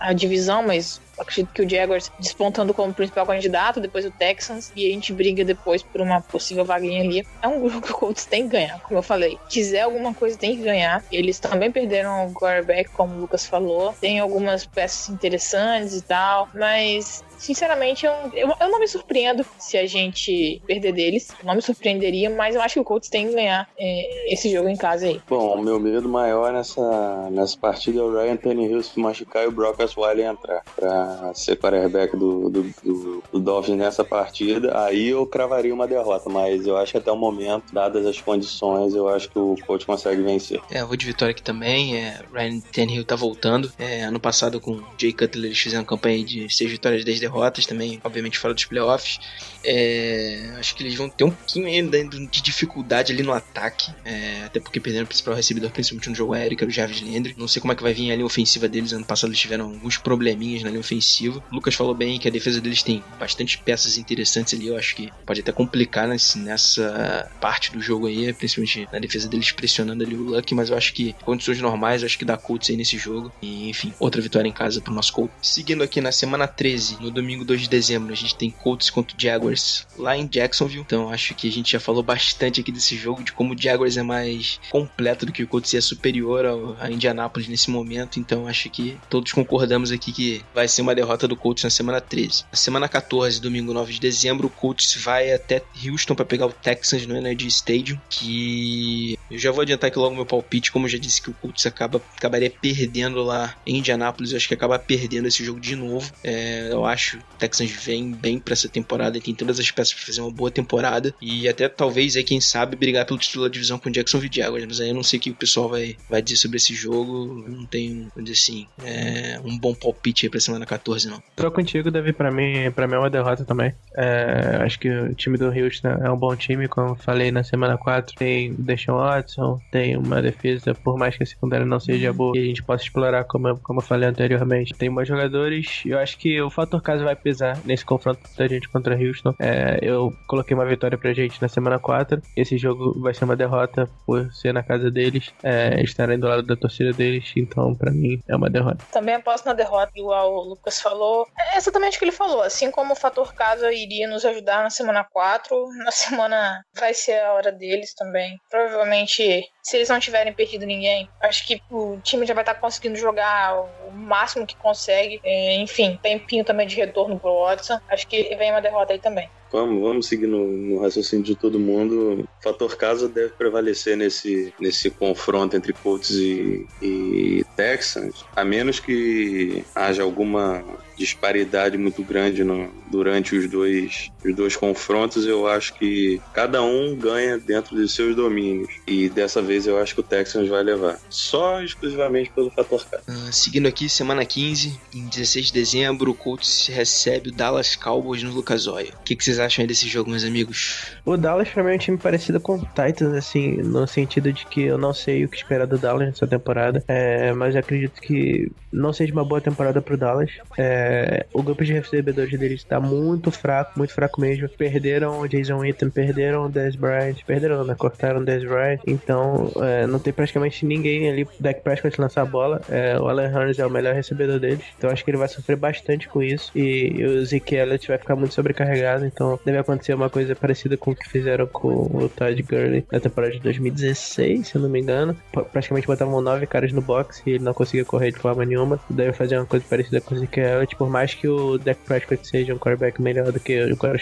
[0.00, 4.86] a divisão, mas acredito que o Jaguars despontando como principal candidato, depois o Texans, e
[4.86, 7.26] a gente briga depois por uma possível vaguinha ali.
[7.42, 9.38] É um jogo que o Colts tem que ganhar, como eu falei.
[9.48, 11.04] Quiser alguma coisa, tem que ganhar.
[11.10, 13.94] Eles também perderam o quarterback, como o Lucas falou.
[14.00, 19.76] Tem algumas peças interessantes e tal, mas sinceramente, eu, eu, eu, não me surpreendo se
[19.76, 21.28] a gente perder deles.
[21.42, 24.68] Não me surpreenderia, mas eu acho que o Colts tem que ganhar é, esse jogo
[24.68, 25.20] em casa aí.
[25.28, 29.48] Bom, o meu medo maior nessa, nessa partida é o Ryan Tannehill se machucar e
[29.48, 34.78] o Brock Osweiler entrar pra ser quarterback do, do, do, do Dolphins nessa partida.
[34.84, 38.94] Aí eu cravaria uma derrota, mas eu acho que até o momento, dadas as condições,
[38.94, 40.60] eu acho que o Colts consegue vencer.
[40.70, 41.96] É, eu vou de vitória aqui também.
[41.96, 43.72] É, Ryan Tannehill tá voltando.
[43.78, 47.29] É, ano passado com o Jay Cutler eles fizeram campanha de seis vitórias, 10 derrotas
[47.30, 49.20] derrotas também, obviamente fora dos playoffs.
[49.64, 54.42] É, acho que eles vão ter um pouquinho ainda de dificuldade ali no ataque, é,
[54.44, 57.34] até porque perderam o principal recebedor, principalmente no jogo aéreo, que era o Jarvis Landry.
[57.36, 58.92] Não sei como é que vai vir a linha ofensiva deles.
[58.92, 61.42] Ano passado eles tiveram alguns probleminhas na linha ofensiva.
[61.50, 64.68] O Lucas falou bem que a defesa deles tem bastante peças interessantes ali.
[64.68, 69.28] Eu acho que pode até complicar nesse, nessa parte do jogo aí, principalmente na defesa
[69.28, 72.70] deles pressionando ali o Luck, mas eu acho que condições normais, acho que dá Colts
[72.70, 73.32] aí nesse jogo.
[73.42, 75.34] E enfim, outra vitória em casa pro nosso Colts.
[75.42, 79.16] Seguindo aqui na semana 13, no domingo 2 de dezembro, a gente tem Colts contra
[79.18, 80.80] Jaguars lá em Jacksonville.
[80.80, 83.96] Então acho que a gente já falou bastante aqui desse jogo, de como o Jaguars
[83.96, 88.18] é mais completo do que o Colts e é superior ao, a Indianapolis nesse momento.
[88.18, 92.00] Então acho que todos concordamos aqui que vai ser uma derrota do Colts na semana
[92.00, 92.44] 13.
[92.50, 96.52] Na semana 14, domingo 9 de dezembro, o Colts vai até Houston para pegar o
[96.52, 100.90] Texans no Energy Stadium, que eu já vou adiantar aqui logo meu palpite, como eu
[100.90, 104.78] já disse que o Colts acaba, acabaria perdendo lá em Indianapolis, eu acho que acaba
[104.78, 106.10] perdendo esse jogo de novo.
[106.24, 109.70] É, eu acho que o Texans vem bem para essa temporada e tem todas as
[109.70, 113.44] peças para fazer uma boa temporada e até talvez aí quem sabe brigar pelo título
[113.44, 115.68] da divisão com o Jacksonville Jaguars, mas aí eu não sei o que o pessoal
[115.68, 119.74] vai, vai dizer sobre esse jogo, eu não tenho, vamos dizer assim, é, um bom
[119.74, 121.22] palpite aí pra semana 14 não.
[121.36, 123.72] Tô contigo, Davi, pra mim, pra mim é uma derrota também.
[123.96, 127.42] É, acho que o time do Houston é um bom time, como eu falei na
[127.42, 128.14] semana 4.
[128.14, 132.36] Tem o Deshaun Watson, tem uma defesa, por mais que a secundária não seja boa,
[132.36, 134.74] e a gente possa explorar, como eu, como eu falei anteriormente.
[134.74, 138.68] Tem bons jogadores, eu acho que o fator caso vai pesar nesse confronto da gente
[138.68, 139.34] contra Houston.
[139.38, 142.20] É, eu coloquei uma vitória pra gente na semana 4.
[142.36, 146.42] Esse jogo vai ser uma derrota por ser na casa deles, é, estarem do lado
[146.42, 148.84] da torcida deles, então pra mim é uma derrota.
[148.92, 151.26] Também aposto na derrota, igual o Lucas falou.
[151.52, 152.42] É exatamente o que ele falou.
[152.42, 157.20] Assim como o fator casa iria nos ajudar na semana 4, na semana vai ser
[157.20, 158.36] a hora deles também.
[158.50, 162.96] Provavelmente, se eles não tiverem perdido ninguém, acho que o time já vai estar conseguindo
[162.96, 165.20] jogar o máximo que consegue.
[165.22, 167.78] É, enfim, tempinho também de retorno pro Watson.
[167.88, 169.30] Acho que vem uma derrota aí também.
[169.52, 172.26] Vamos, vamos seguir no, no, raciocínio de todo mundo.
[172.40, 178.80] O fator casa deve prevalecer nesse, nesse confronto entre Colts e, e Texans, a menos
[178.80, 180.64] que haja alguma
[181.00, 185.24] disparidade muito grande no, durante os dois, os dois confrontos.
[185.24, 188.70] Eu acho que cada um ganha dentro de seus domínios.
[188.86, 191.00] E dessa vez eu acho que o Texans vai levar.
[191.08, 193.02] Só exclusivamente pelo fator casa.
[193.08, 198.22] Uh, seguindo aqui, semana 15, em 16 de dezembro, o Colts recebe o Dallas Cowboys
[198.22, 198.92] no Lucas Oil.
[199.00, 200.92] O que, que vocês acham aí desse jogo, meus amigos?
[201.04, 204.46] O Dallas pra mim é um time parecido com o Titans, assim, no sentido de
[204.46, 208.50] que eu não sei o que esperar do Dallas nessa temporada, é, mas acredito que
[208.72, 210.30] não seja uma boa temporada pro Dallas.
[210.56, 214.48] É, o grupo de recebedores deles está muito fraco, muito fraco mesmo.
[214.48, 217.74] Perderam o Jason Witten, perderam o Dez Bryant, perderam, né?
[217.76, 221.26] Cortaram o Dez Bryant, então é, não tem praticamente ninguém ali.
[221.38, 224.90] Dak Prescott lançar a bola, é, o Alan Hurns é o melhor recebedor deles, então
[224.90, 226.50] acho que ele vai sofrer bastante com isso.
[226.54, 230.92] E o Zeke Elliott vai ficar muito sobrecarregado, então deve acontecer uma coisa parecida com
[230.92, 234.80] o que fizeram com o Todd Gurley na temporada de 2016, se eu não me
[234.80, 235.16] engano.
[235.52, 238.80] Praticamente botavam nove caras no box e ele não conseguia correr de forma nenhuma.
[238.88, 242.26] Deve fazer uma coisa parecida com o Zeke Elliott, por mais que o Dak Prescott
[242.26, 243.58] seja um quarterback melhor do que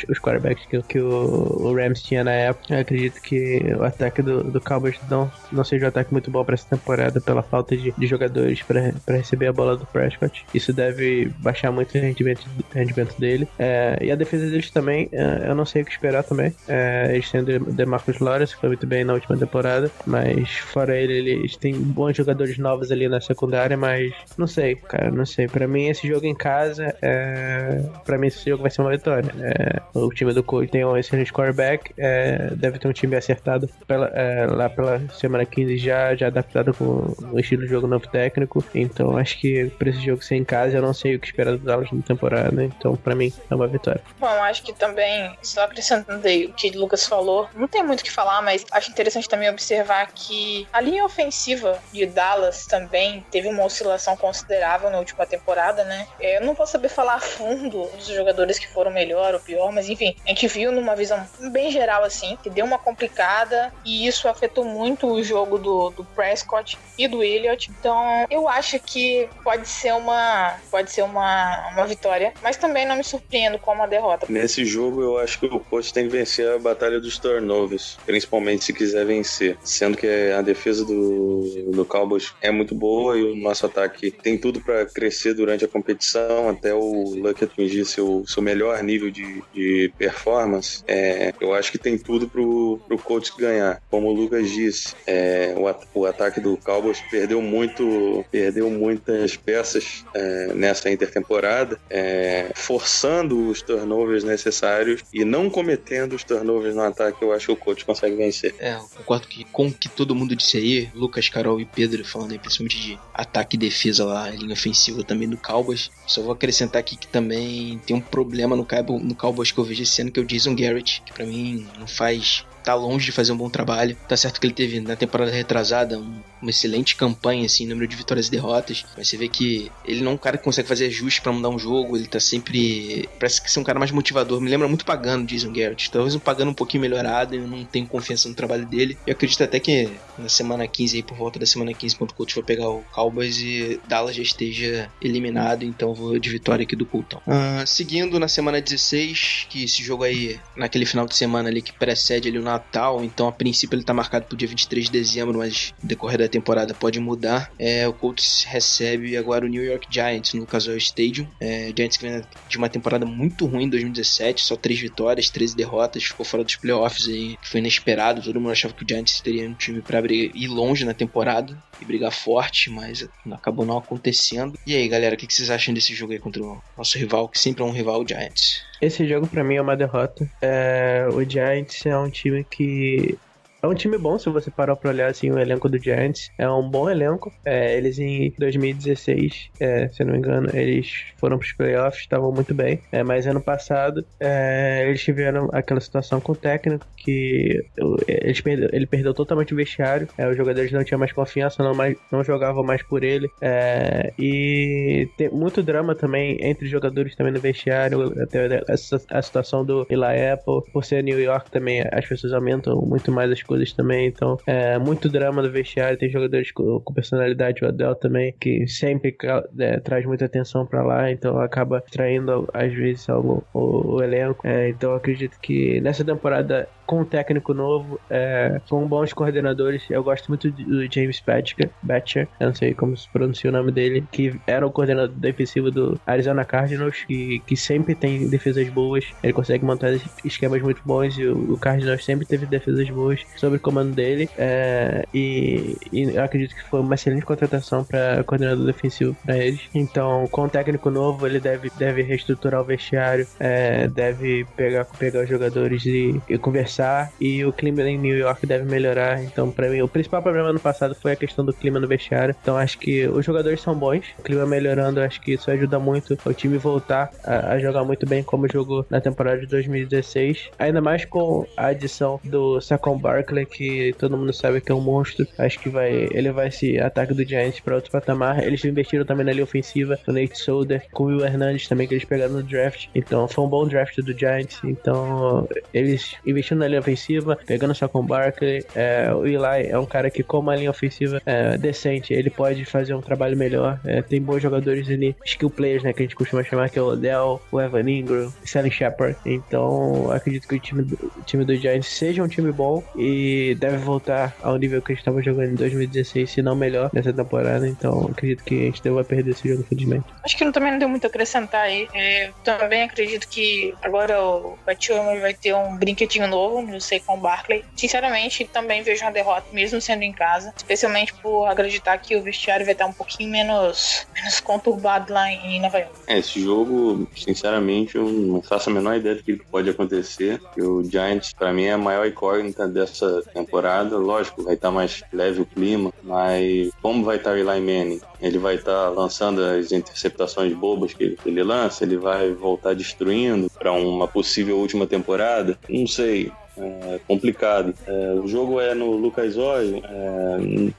[0.09, 2.74] os quarterbacks que, que o, Rams tinha na época.
[2.74, 6.45] Eu acredito que o ataque do, do Cowboys não, não seja um ataque muito bom
[6.45, 10.45] para essa temporada pela falta de, de jogadores para receber a bola do Prescott.
[10.55, 13.49] Isso deve baixar muito o rendimento, rendimento dele.
[13.59, 15.09] É, e a defesa deles também,
[15.48, 16.54] eu não sei o que esperar também.
[16.66, 20.96] É, eles têm o DeMarcus Lawrence, que foi muito bem na última temporada, mas fora
[20.96, 25.48] ele, eles têm bons jogadores novos ali na secundária, mas não sei, cara, não sei.
[25.48, 29.32] Para mim, esse jogo em casa, é, para mim, esse jogo vai ser uma vitória.
[29.40, 33.68] É, o time do Colts tem um excelente quarterback, é, deve ter um time acertado
[33.86, 38.06] pela, é, lá pela semana 15 já, já adaptado com o estilo de jogo novo
[38.08, 38.64] técnico.
[38.74, 41.52] Então, acho que para esse jogo ser em casa, eu não sei o que esperar
[41.52, 42.64] dos Dallas na temporada.
[42.64, 44.00] Então, para mim, é uma vitória.
[44.18, 45.07] Bom, acho que também,
[45.42, 48.64] só acrescentando aí o que o Lucas falou, não tem muito o que falar, mas
[48.70, 54.90] acho interessante também observar que a linha ofensiva de Dallas também teve uma oscilação considerável
[54.90, 56.06] na última temporada, né?
[56.20, 59.88] Eu não vou saber falar a fundo dos jogadores que foram melhor ou pior, mas
[59.88, 64.28] enfim, a gente viu numa visão bem geral assim, que deu uma complicada e isso
[64.28, 67.70] afetou muito o jogo do, do Prescott e do Elliott.
[67.70, 72.96] Então, eu acho que pode ser uma pode ser uma, uma vitória, mas também não
[72.96, 74.26] me surpreendo com uma derrota.
[74.28, 78.64] Nesse jogo, eu acho que o coach tem que vencer a batalha dos turnovers, principalmente
[78.64, 79.57] se quiser vencer.
[79.62, 84.38] Sendo que a defesa do, do Cowboys é muito boa, e o nosso ataque tem
[84.38, 89.42] tudo para crescer durante a competição até o Luck atingir seu, seu melhor nível de,
[89.53, 90.82] de performance.
[90.86, 93.82] É, eu acho que tem tudo pro, pro Colts ganhar.
[93.90, 100.05] Como o Lucas disse, é, o, o ataque do Cowboys perdeu muito, perdeu muitas peças
[100.14, 104.78] é, nessa intertemporada, é, forçando os turnovers necessários
[105.12, 107.22] e não cometendo os turnovers no ataque.
[107.22, 108.55] Eu acho que o Colts consegue vencer.
[108.59, 112.05] É, eu concordo que, com o que todo mundo disse aí, Lucas, Carol e Pedro
[112.05, 115.91] falando aí principalmente de ataque e defesa lá, linha ofensiva também do Cowboys.
[116.07, 119.64] Só vou acrescentar aqui que também tem um problema no, Cowboy- no Cowboys que eu
[119.64, 123.06] vejo esse ano, que é o Jason Garrett, que pra mim não faz tá longe
[123.06, 123.96] de fazer um bom trabalho.
[124.06, 127.96] Tá certo que ele teve na temporada retrasada um- uma excelente campanha, assim, número de
[127.96, 128.84] vitórias e derrotas.
[128.94, 131.48] Mas você vê que ele não é um cara que consegue fazer ajuste pra mudar
[131.48, 131.96] um jogo.
[131.96, 133.08] Ele tá sempre.
[133.18, 134.38] Parece que ser um cara mais motivador.
[134.40, 135.90] Me lembra muito Pagano, Jason Garrett.
[135.90, 137.34] Talvez um Pagano um pouquinho melhorado.
[137.34, 138.98] Eu não tenho confiança no trabalho dele.
[139.06, 139.88] Eu acredito até que
[140.18, 142.82] na semana 15, aí, por volta da semana 15, quando o Coach vai pegar o
[142.92, 145.64] Cowboys e Dallas já esteja eliminado.
[145.64, 147.22] Então vou de vitória aqui do Coltão.
[147.26, 151.72] Ah, seguindo na semana 16, que esse jogo aí, naquele final de semana ali que
[151.72, 155.38] precede ali o Natal, então a princípio ele tá marcado pro dia 23 de dezembro,
[155.38, 157.50] mas no decorrer da temporada pode mudar.
[157.59, 161.26] É, o Colts recebe agora o New York Giants no Casal Stadium.
[161.40, 165.56] É, Giants que vem de uma temporada muito ruim em 2017, só 3 vitórias, 13
[165.56, 168.22] derrotas, ficou fora dos playoffs aí, foi inesperado.
[168.22, 171.84] Todo mundo achava que o Giants teria um time brigar- ir longe na temporada e
[171.84, 174.59] brigar forte, mas acabou não acontecendo.
[174.66, 177.38] E aí, galera, o que vocês acham desse jogo aí contra o nosso rival, que
[177.38, 178.66] sempre é um rival, o Giants?
[178.80, 180.28] Esse jogo pra mim é uma derrota.
[180.40, 183.18] É, o Giants é um time que.
[183.61, 186.30] É um time bom se você parar pra olhar assim, o elenco do Giants.
[186.38, 187.34] É um bom elenco.
[187.44, 190.88] É, eles em 2016, é, se eu não me engano, eles
[191.18, 192.80] foram pros playoffs, estavam muito bem.
[192.92, 198.40] É, mas ano passado é, eles tiveram aquela situação com o técnico que o- eles
[198.40, 200.09] perdeu, ele perdeu totalmente o vestiário.
[200.16, 203.28] É, os jogadores não tinham mais confiança, não, mais, não jogavam mais por ele.
[203.42, 208.12] É, e tem muito drama também entre os jogadores também no vestiário.
[208.22, 212.80] Até essa, a situação do Eli Apple, por ser New York também, as pessoas aumentam
[212.86, 214.07] muito mais as coisas também.
[214.07, 215.99] Então, é muito drama no vestiário.
[215.99, 219.16] Tem jogadores com, com personalidade, o Adel também, que sempre
[219.59, 221.11] é, traz muita atenção pra lá.
[221.11, 224.46] Então, acaba traindo às vezes o, o, o elenco.
[224.46, 229.84] É, então, acredito que nessa temporada com um técnico novo, é, com bons coordenadores.
[229.90, 233.70] Eu gosto muito do James Batcher, Batcher, eu não sei como se pronuncia o nome
[233.70, 239.05] dele, que era o coordenador defensivo do Arizona Cardinals, que, que sempre tem defesas boas.
[239.22, 239.90] Ele consegue montar
[240.24, 244.28] esquemas muito bons e o, o Cardinals sempre teve defesas boas sob o comando dele.
[244.36, 249.61] É, e, e acredito que foi uma excelente contratação para coordenador defensivo para eles.
[249.74, 255.22] Então, com um técnico novo, ele deve, deve reestruturar o vestiário, é, deve pegar, pegar
[255.22, 257.11] os jogadores e, e conversar.
[257.20, 259.22] E o clima em New York deve melhorar.
[259.22, 262.34] Então, para mim, o principal problema no passado foi a questão do clima no vestiário.
[262.43, 266.18] Então, acho que os jogadores são bons, o clima melhorando, acho que isso ajuda muito
[266.24, 270.51] o time voltar a, a jogar muito bem como jogou na temporada de 2016.
[270.59, 272.99] Ainda mais com a adição do Saquon
[273.47, 275.26] Que todo mundo sabe que é um monstro.
[275.39, 278.43] Acho que vai, ele vai se ataque do Giants para outro patamar.
[278.43, 281.95] Eles investiram também na linha ofensiva, no Nate Solder, com o Will Hernandez também, que
[281.95, 282.89] eles pegaram no draft.
[282.95, 284.61] Então, foi um bom draft do Giants.
[284.64, 288.64] Então, eles investiram na linha ofensiva, pegando só com o Barkley.
[288.74, 292.64] É, o Eli é um cara que, com uma linha ofensiva é, decente, ele pode
[292.64, 293.81] fazer um trabalho melhor.
[293.85, 296.83] É, tem bons jogadores ali, skill players, né, que a gente costuma chamar, que é
[296.83, 299.16] o Odell, o Evan Ingram, Sally Shepard.
[299.24, 303.17] Então, acredito que o time, o time do Giants seja um time bom e
[303.58, 307.12] deve voltar ao nível que a gente estava jogando em 2016, se não melhor, nessa
[307.12, 307.66] temporada.
[307.68, 310.04] Então, acredito que a gente deve perder esse jogo, infelizmente.
[310.24, 311.88] Acho que não- também não deu muito a acrescentar aí.
[311.94, 314.56] É, também acredito que agora o
[314.90, 317.64] Homer vai ter um brinquedinho novo no Saquon Barkley.
[317.76, 320.52] Sinceramente, também vejo uma derrota, mesmo sendo em casa.
[320.56, 325.60] Especialmente por acreditar que o vestiário vai estar um pouquinho menos, menos conturbado lá em
[325.60, 325.92] Nova York.
[326.06, 330.40] É, esse jogo, sinceramente, eu não faço a menor ideia do que pode acontecer.
[330.58, 333.96] O Giants, pra mim, é a maior incógnita dessa temporada.
[333.96, 338.00] Lógico, vai estar mais leve o clima, mas como vai estar o Eli Manning?
[338.20, 341.84] Ele vai estar lançando as interceptações bobas que ele lança?
[341.84, 345.59] Ele vai voltar destruindo para uma possível última temporada?
[345.68, 346.32] Não sei.
[346.61, 347.74] É complicado.
[347.86, 349.82] É, o jogo é no Lucas Oil.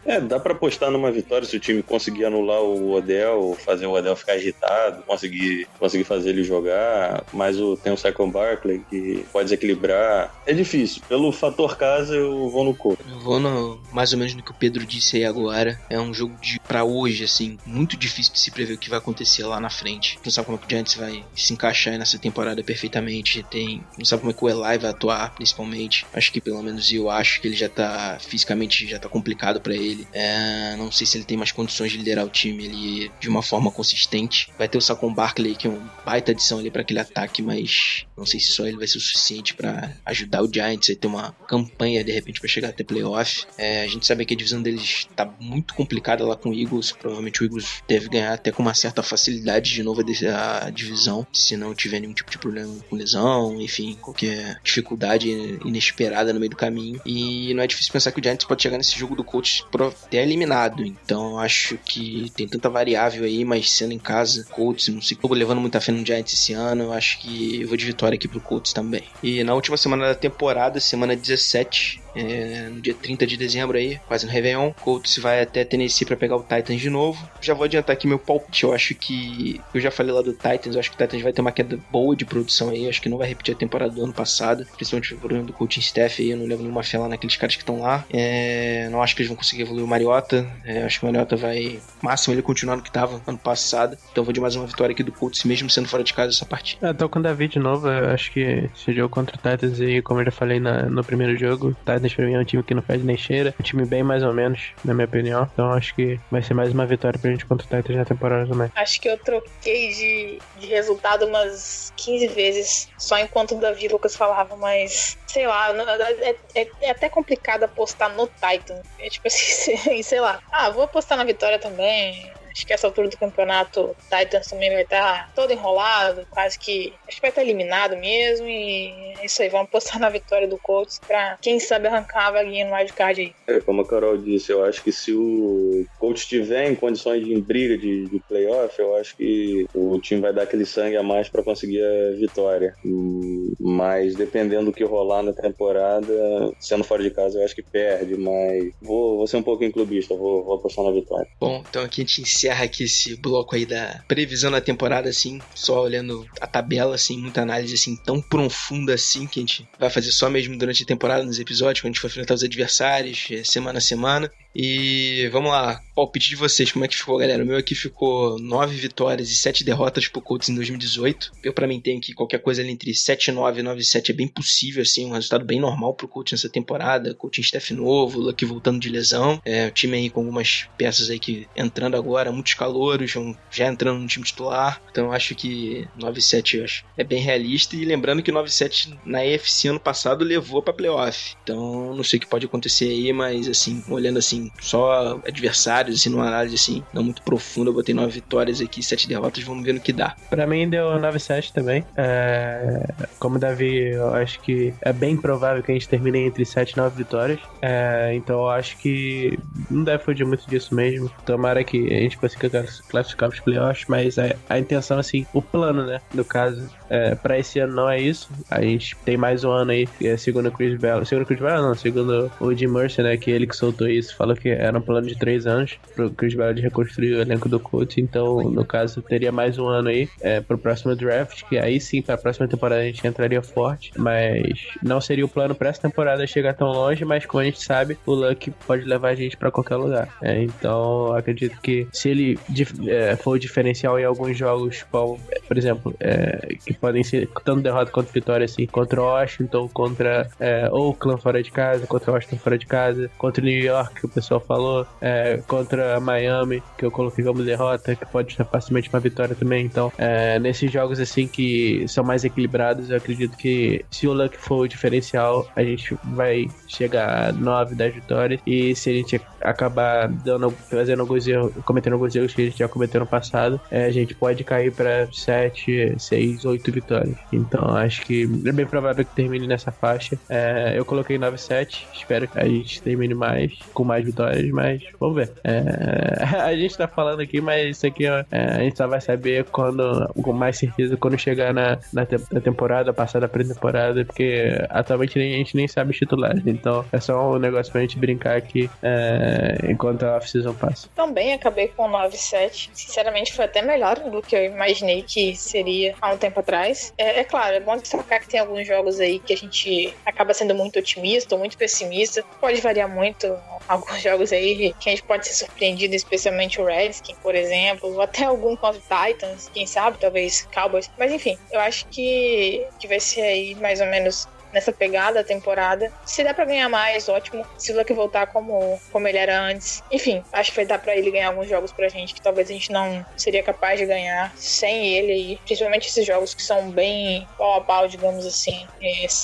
[0.05, 3.85] É, é, dá pra apostar numa vitória se o time conseguir anular o Odell, fazer
[3.85, 7.23] o Odell ficar agitado, conseguir, conseguir fazer ele jogar.
[7.33, 10.33] Mas o, tem o Saquon Barkley que pode desequilibrar.
[10.45, 11.01] É difícil.
[11.07, 13.05] Pelo fator casa, eu vou no Colts.
[13.09, 15.79] Eu vou no, mais ou menos no que o Pedro disse aí agora.
[15.89, 18.99] É um jogo de para hoje, assim, muito difícil de se prever o que vai
[18.99, 20.19] acontecer lá na frente.
[20.23, 23.43] Não sabe como é que o Giants vai se encaixar nessa temporada perfeitamente.
[23.49, 26.05] Tem, não sabe como é que o Eli vai atuar, principalmente principalmente.
[26.13, 29.75] Acho que pelo menos eu acho que ele já tá fisicamente já tá complicado pra
[29.75, 30.07] ele.
[30.13, 33.41] É, não sei se ele tem mais condições de liderar o time ali de uma
[33.41, 34.51] forma consistente.
[34.57, 38.05] Vai ter o Saquon Barkley, que é um baita adição ali para aquele ataque, mas
[38.17, 41.07] não sei se só ele vai ser o suficiente para ajudar o Giants a ter
[41.07, 43.45] uma campanha de repente para chegar até playoff.
[43.57, 46.91] É, a gente sabe que a divisão deles tá muito complicada lá com o Eagles.
[46.91, 51.57] Provavelmente o Eagles deve ganhar até com uma certa facilidade de novo a divisão, se
[51.57, 56.55] não tiver nenhum tipo de problema com lesão, enfim, qualquer dificuldade inesperada no meio do
[56.55, 57.01] caminho.
[57.05, 59.65] E não é difícil pensar que o Giants pode chegar nesse jogo do coach
[60.05, 60.83] até eliminado.
[60.83, 65.33] Então acho que tem tanta variável aí, mas sendo em casa, Colts, não sei, tô
[65.33, 68.27] levando muita fé no Giants esse ano, eu acho que eu vou de vitória aqui
[68.27, 69.03] pro Colts também.
[69.21, 73.99] E na última semana da temporada, semana 17, é, no dia 30 de dezembro aí,
[74.07, 74.71] quase no Réveillon.
[74.81, 77.27] Colts vai até Tennessee para pegar o Titans de novo.
[77.41, 78.63] Já vou adiantar aqui meu palpite.
[78.63, 79.61] Eu acho que.
[79.73, 81.79] Eu já falei lá do Titans, eu acho que o Titans vai ter uma queda
[81.91, 82.83] boa de produção aí.
[82.83, 85.53] Eu acho que não vai repetir a temporada do ano passado, principalmente o problema do
[85.53, 86.31] coaching staff aí.
[86.31, 88.05] Eu não levo nenhuma fé lá naqueles caras que estão lá.
[88.11, 90.47] É, não acho que eles vão conseguir evoluir o Mariota.
[90.65, 91.79] É, acho que o Mariota vai.
[92.01, 93.97] Máximo ele continuar no que tava ano passado.
[94.11, 96.45] Então vou de mais uma vitória aqui do Colts, mesmo sendo fora de casa essa
[96.45, 96.87] partida.
[96.87, 97.87] Eu tô com o David de novo.
[97.87, 101.03] Eu acho que esse jogo contra o Titans aí, como eu já falei na, no
[101.03, 103.53] primeiro jogo, o Titans pra mim é um time que não faz nem cheira.
[103.59, 105.47] Um time bem mais ou menos, na minha opinião.
[105.51, 108.47] Então acho que vai ser mais uma vitória pra gente contra o Titans na temporada
[108.49, 108.69] também.
[108.75, 113.87] Acho que eu troquei de, de resultado umas 15 vezes, só enquanto o Davi e
[113.87, 118.81] o Lucas falavam, mas sei lá, é, é- é até complicado apostar no Titan.
[118.99, 119.73] É tipo assim,
[120.03, 122.13] sei lá, ah, vou apostar na vitória também.
[122.49, 126.93] Acho que essa altura do campeonato, o Titans também vai estar todo enrolado, quase que.
[127.07, 128.47] Acho que vai estar eliminado mesmo.
[128.47, 132.31] E é isso aí, vamos apostar na vitória do Colts pra, quem sabe, arrancar a
[132.31, 133.33] vaguinha no wildcard aí.
[133.47, 137.39] É, como a Carol disse, eu acho que se o coach estiver em condições de
[137.41, 141.29] briga de, de playoff, eu acho que o time vai dar aquele sangue a mais
[141.29, 142.75] para conseguir a vitória.
[142.85, 146.13] Hum, Mas dependendo do que rolar na temporada,
[146.59, 148.15] sendo fora de casa, eu acho que perde.
[148.17, 151.27] Mas vou, vou ser um pouquinho clubista, vou, vou apostar na vitória.
[151.39, 155.41] Bom, então aqui a gente encerra aqui esse bloco aí da previsão da temporada, assim,
[155.53, 159.89] só olhando a tabela, assim, muita análise, assim, tão profunda assim, que a gente vai
[159.89, 163.27] fazer só mesmo durante a temporada, nos episódios, quando a gente for enfrentar os adversários,
[163.31, 164.31] eh, semana a semana.
[164.55, 167.43] E vamos lá, palpite de vocês, como é que ficou, galera?
[167.43, 171.31] O meu aqui ficou 9 vitórias e 7 derrotas pro Colts em 2018.
[171.43, 174.15] Eu, pra mim, tenho que qualquer coisa ali entre 7 9 e 9 7 é
[174.15, 177.13] bem possível, assim, um resultado bem normal pro Colts nessa temporada.
[177.13, 179.41] Coaching staff novo, Luck voltando de lesão.
[179.45, 183.13] É, o time aí com algumas peças aí que entrando agora, muitos calouros,
[183.51, 184.81] já entrando no time titular.
[184.89, 187.75] Então acho que 9 7 eu acho, é bem realista.
[187.75, 191.35] E lembrando que 9 7 na EFC ano passado levou pra playoff.
[191.43, 196.09] Então não sei o que pode acontecer aí, mas assim, olhando assim, só adversários, assim,
[196.09, 199.73] numa análise assim, não muito profunda, eu botei 9 vitórias aqui, 7 derrotas, vamos ver
[199.73, 200.15] no que dá.
[200.29, 201.83] Pra mim deu 9-7 também.
[201.97, 202.83] É,
[203.19, 206.77] Como Davi, eu acho que é bem provável que a gente termine entre 7 e
[206.77, 207.39] 9 vitórias.
[207.61, 209.37] É, Então eu acho que
[209.69, 211.09] não deve fugir muito disso mesmo.
[211.25, 215.41] Tomara que a gente consiga class- classificar os playoffs, mas a, a intenção, assim, o
[215.41, 215.99] plano, né?
[216.13, 218.29] No caso, é, pra esse ano não é isso.
[218.49, 221.05] A gente tem mais um ano aí, é segundo o Chris Bell.
[221.05, 223.17] Segundo o Chris Bell, não, segundo o Jim Mercer, né?
[223.17, 226.33] Que ele que soltou isso, falou que era um plano de 3 anos pro Chris
[226.33, 227.97] de reconstruir o elenco do Colts.
[227.97, 232.01] Então, no caso, teria mais um ano aí é, pro próximo draft, que aí sim,
[232.01, 233.91] pra próxima temporada a gente entraria forte.
[233.97, 237.61] Mas não seria o plano pra essa temporada chegar tão longe, mas como a gente
[237.63, 240.09] sabe, o Luck pode levar a gente pra qualquer lugar.
[240.21, 242.39] É, então, acredito que se ele
[242.87, 247.91] é, for o diferencial em alguns jogos, por exemplo, é, que podem ser tanto derrota
[247.91, 252.65] quanto vitória, assim, contra Washington, contra é, Oakland fora de casa, contra Washington fora de
[252.65, 258.05] casa, contra New York, pessoal falou, é, contra Miami, que eu coloquei como derrota, que
[258.05, 259.65] pode estar facilmente uma vitória também.
[259.65, 264.37] Então, é, nesses jogos assim que são mais equilibrados, eu acredito que se o Luck
[264.37, 268.41] for o diferencial, a gente vai chegar a 9, 10 vitórias.
[268.45, 272.59] E se a gente acabar dando, fazendo alguns erros, cometendo alguns erros que a gente
[272.59, 277.15] já cometeu no passado, é, a gente pode cair para 7, 6, 8 vitórias.
[277.31, 280.17] Então, acho que é bem provável que termine nessa faixa.
[280.29, 281.87] É, eu coloquei 9, 7.
[281.93, 285.31] Espero que a gente termine mais, com mais vitórias, mas vamos ver.
[285.43, 289.45] É, a gente tá falando aqui, mas isso aqui é, a gente só vai saber
[289.45, 294.55] quando, com mais certeza quando chegar na, na, te- na temporada, passar da pré-temporada, porque
[294.69, 296.41] atualmente a gente nem sabe os titulares.
[296.45, 300.87] Então é só um negócio pra gente brincar aqui é, enquanto a off-season passa.
[300.95, 302.69] Também acabei com 9,7.
[302.73, 306.93] Sinceramente, foi até melhor do que eu imaginei que seria há um tempo atrás.
[306.97, 310.33] É, é claro, é bom destacar que tem alguns jogos aí que a gente acaba
[310.33, 312.23] sendo muito otimista ou muito pessimista.
[312.39, 313.33] Pode variar muito.
[313.67, 318.01] Alguns jogos aí que a gente pode ser surpreendido, especialmente o Redskins, por exemplo, ou
[318.01, 320.89] até algum contra Titans, quem sabe, talvez Cowboys.
[320.97, 325.91] Mas enfim, eu acho que, que vai ser aí mais ou menos nessa pegada temporada.
[326.05, 327.45] Se der pra ganhar mais, ótimo.
[327.57, 329.83] Se o Luck voltar como, como ele era antes.
[329.91, 332.53] Enfim, acho que vai dar pra ele ganhar alguns jogos pra gente que talvez a
[332.53, 335.39] gente não seria capaz de ganhar sem ele aí.
[335.45, 338.65] Principalmente esses jogos que são bem pau a pau, digamos assim.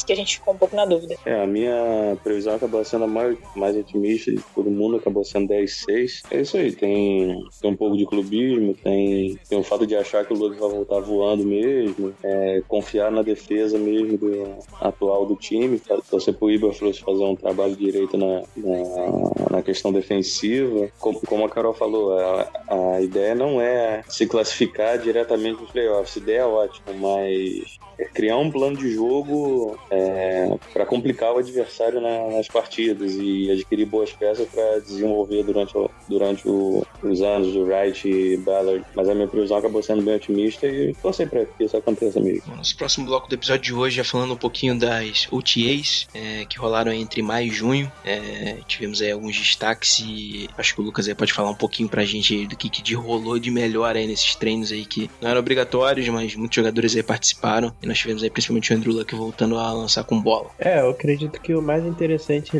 [0.05, 1.15] Que a gente ficou um pouco na dúvida.
[1.25, 6.23] É, a minha previsão acabou sendo mais, mais otimista de todo mundo, acabou sendo 10-6.
[6.31, 10.25] É isso aí, tem, tem um pouco de clubismo, tem, tem o fato de achar
[10.25, 15.35] que o Lucas vai voltar voando mesmo, é, confiar na defesa mesmo do, atual do
[15.35, 20.89] time, pra- torcer pro Iberflux fazer um trabalho direito na, na, na questão defensiva.
[20.99, 22.49] Como, como a Carol falou, a,
[22.95, 28.05] a ideia não é se classificar diretamente nos playoffs, a ideia é ótima, mas é
[28.05, 29.77] criar um plano de jogo
[30.73, 35.89] para complicar o adversário na- nas partidas e adquirir boas peças para desenvolver durante, o-
[36.07, 38.83] durante o- os anos do Wright e Ballard.
[38.95, 42.55] Mas a minha previsão acabou sendo bem otimista e torcer para que isso aconteça mesmo.
[42.55, 44.77] Nosso próximo bloco do episódio de hoje, já falando um pouquinho
[45.07, 47.91] das OTAs é, que rolaram entre maio e junho.
[48.03, 51.89] É, tivemos aí alguns destaques e acho que o Lucas aí pode falar um pouquinho
[51.89, 55.39] pra gente do que, que rolou de melhor aí nesses treinos aí que não eram
[55.39, 57.73] obrigatórios, mas muitos jogadores aí participaram.
[57.81, 60.49] E nós tivemos aí principalmente o Andrew Luck voltando a lançar com bola.
[60.59, 62.51] É, eu acredito que o mais interessante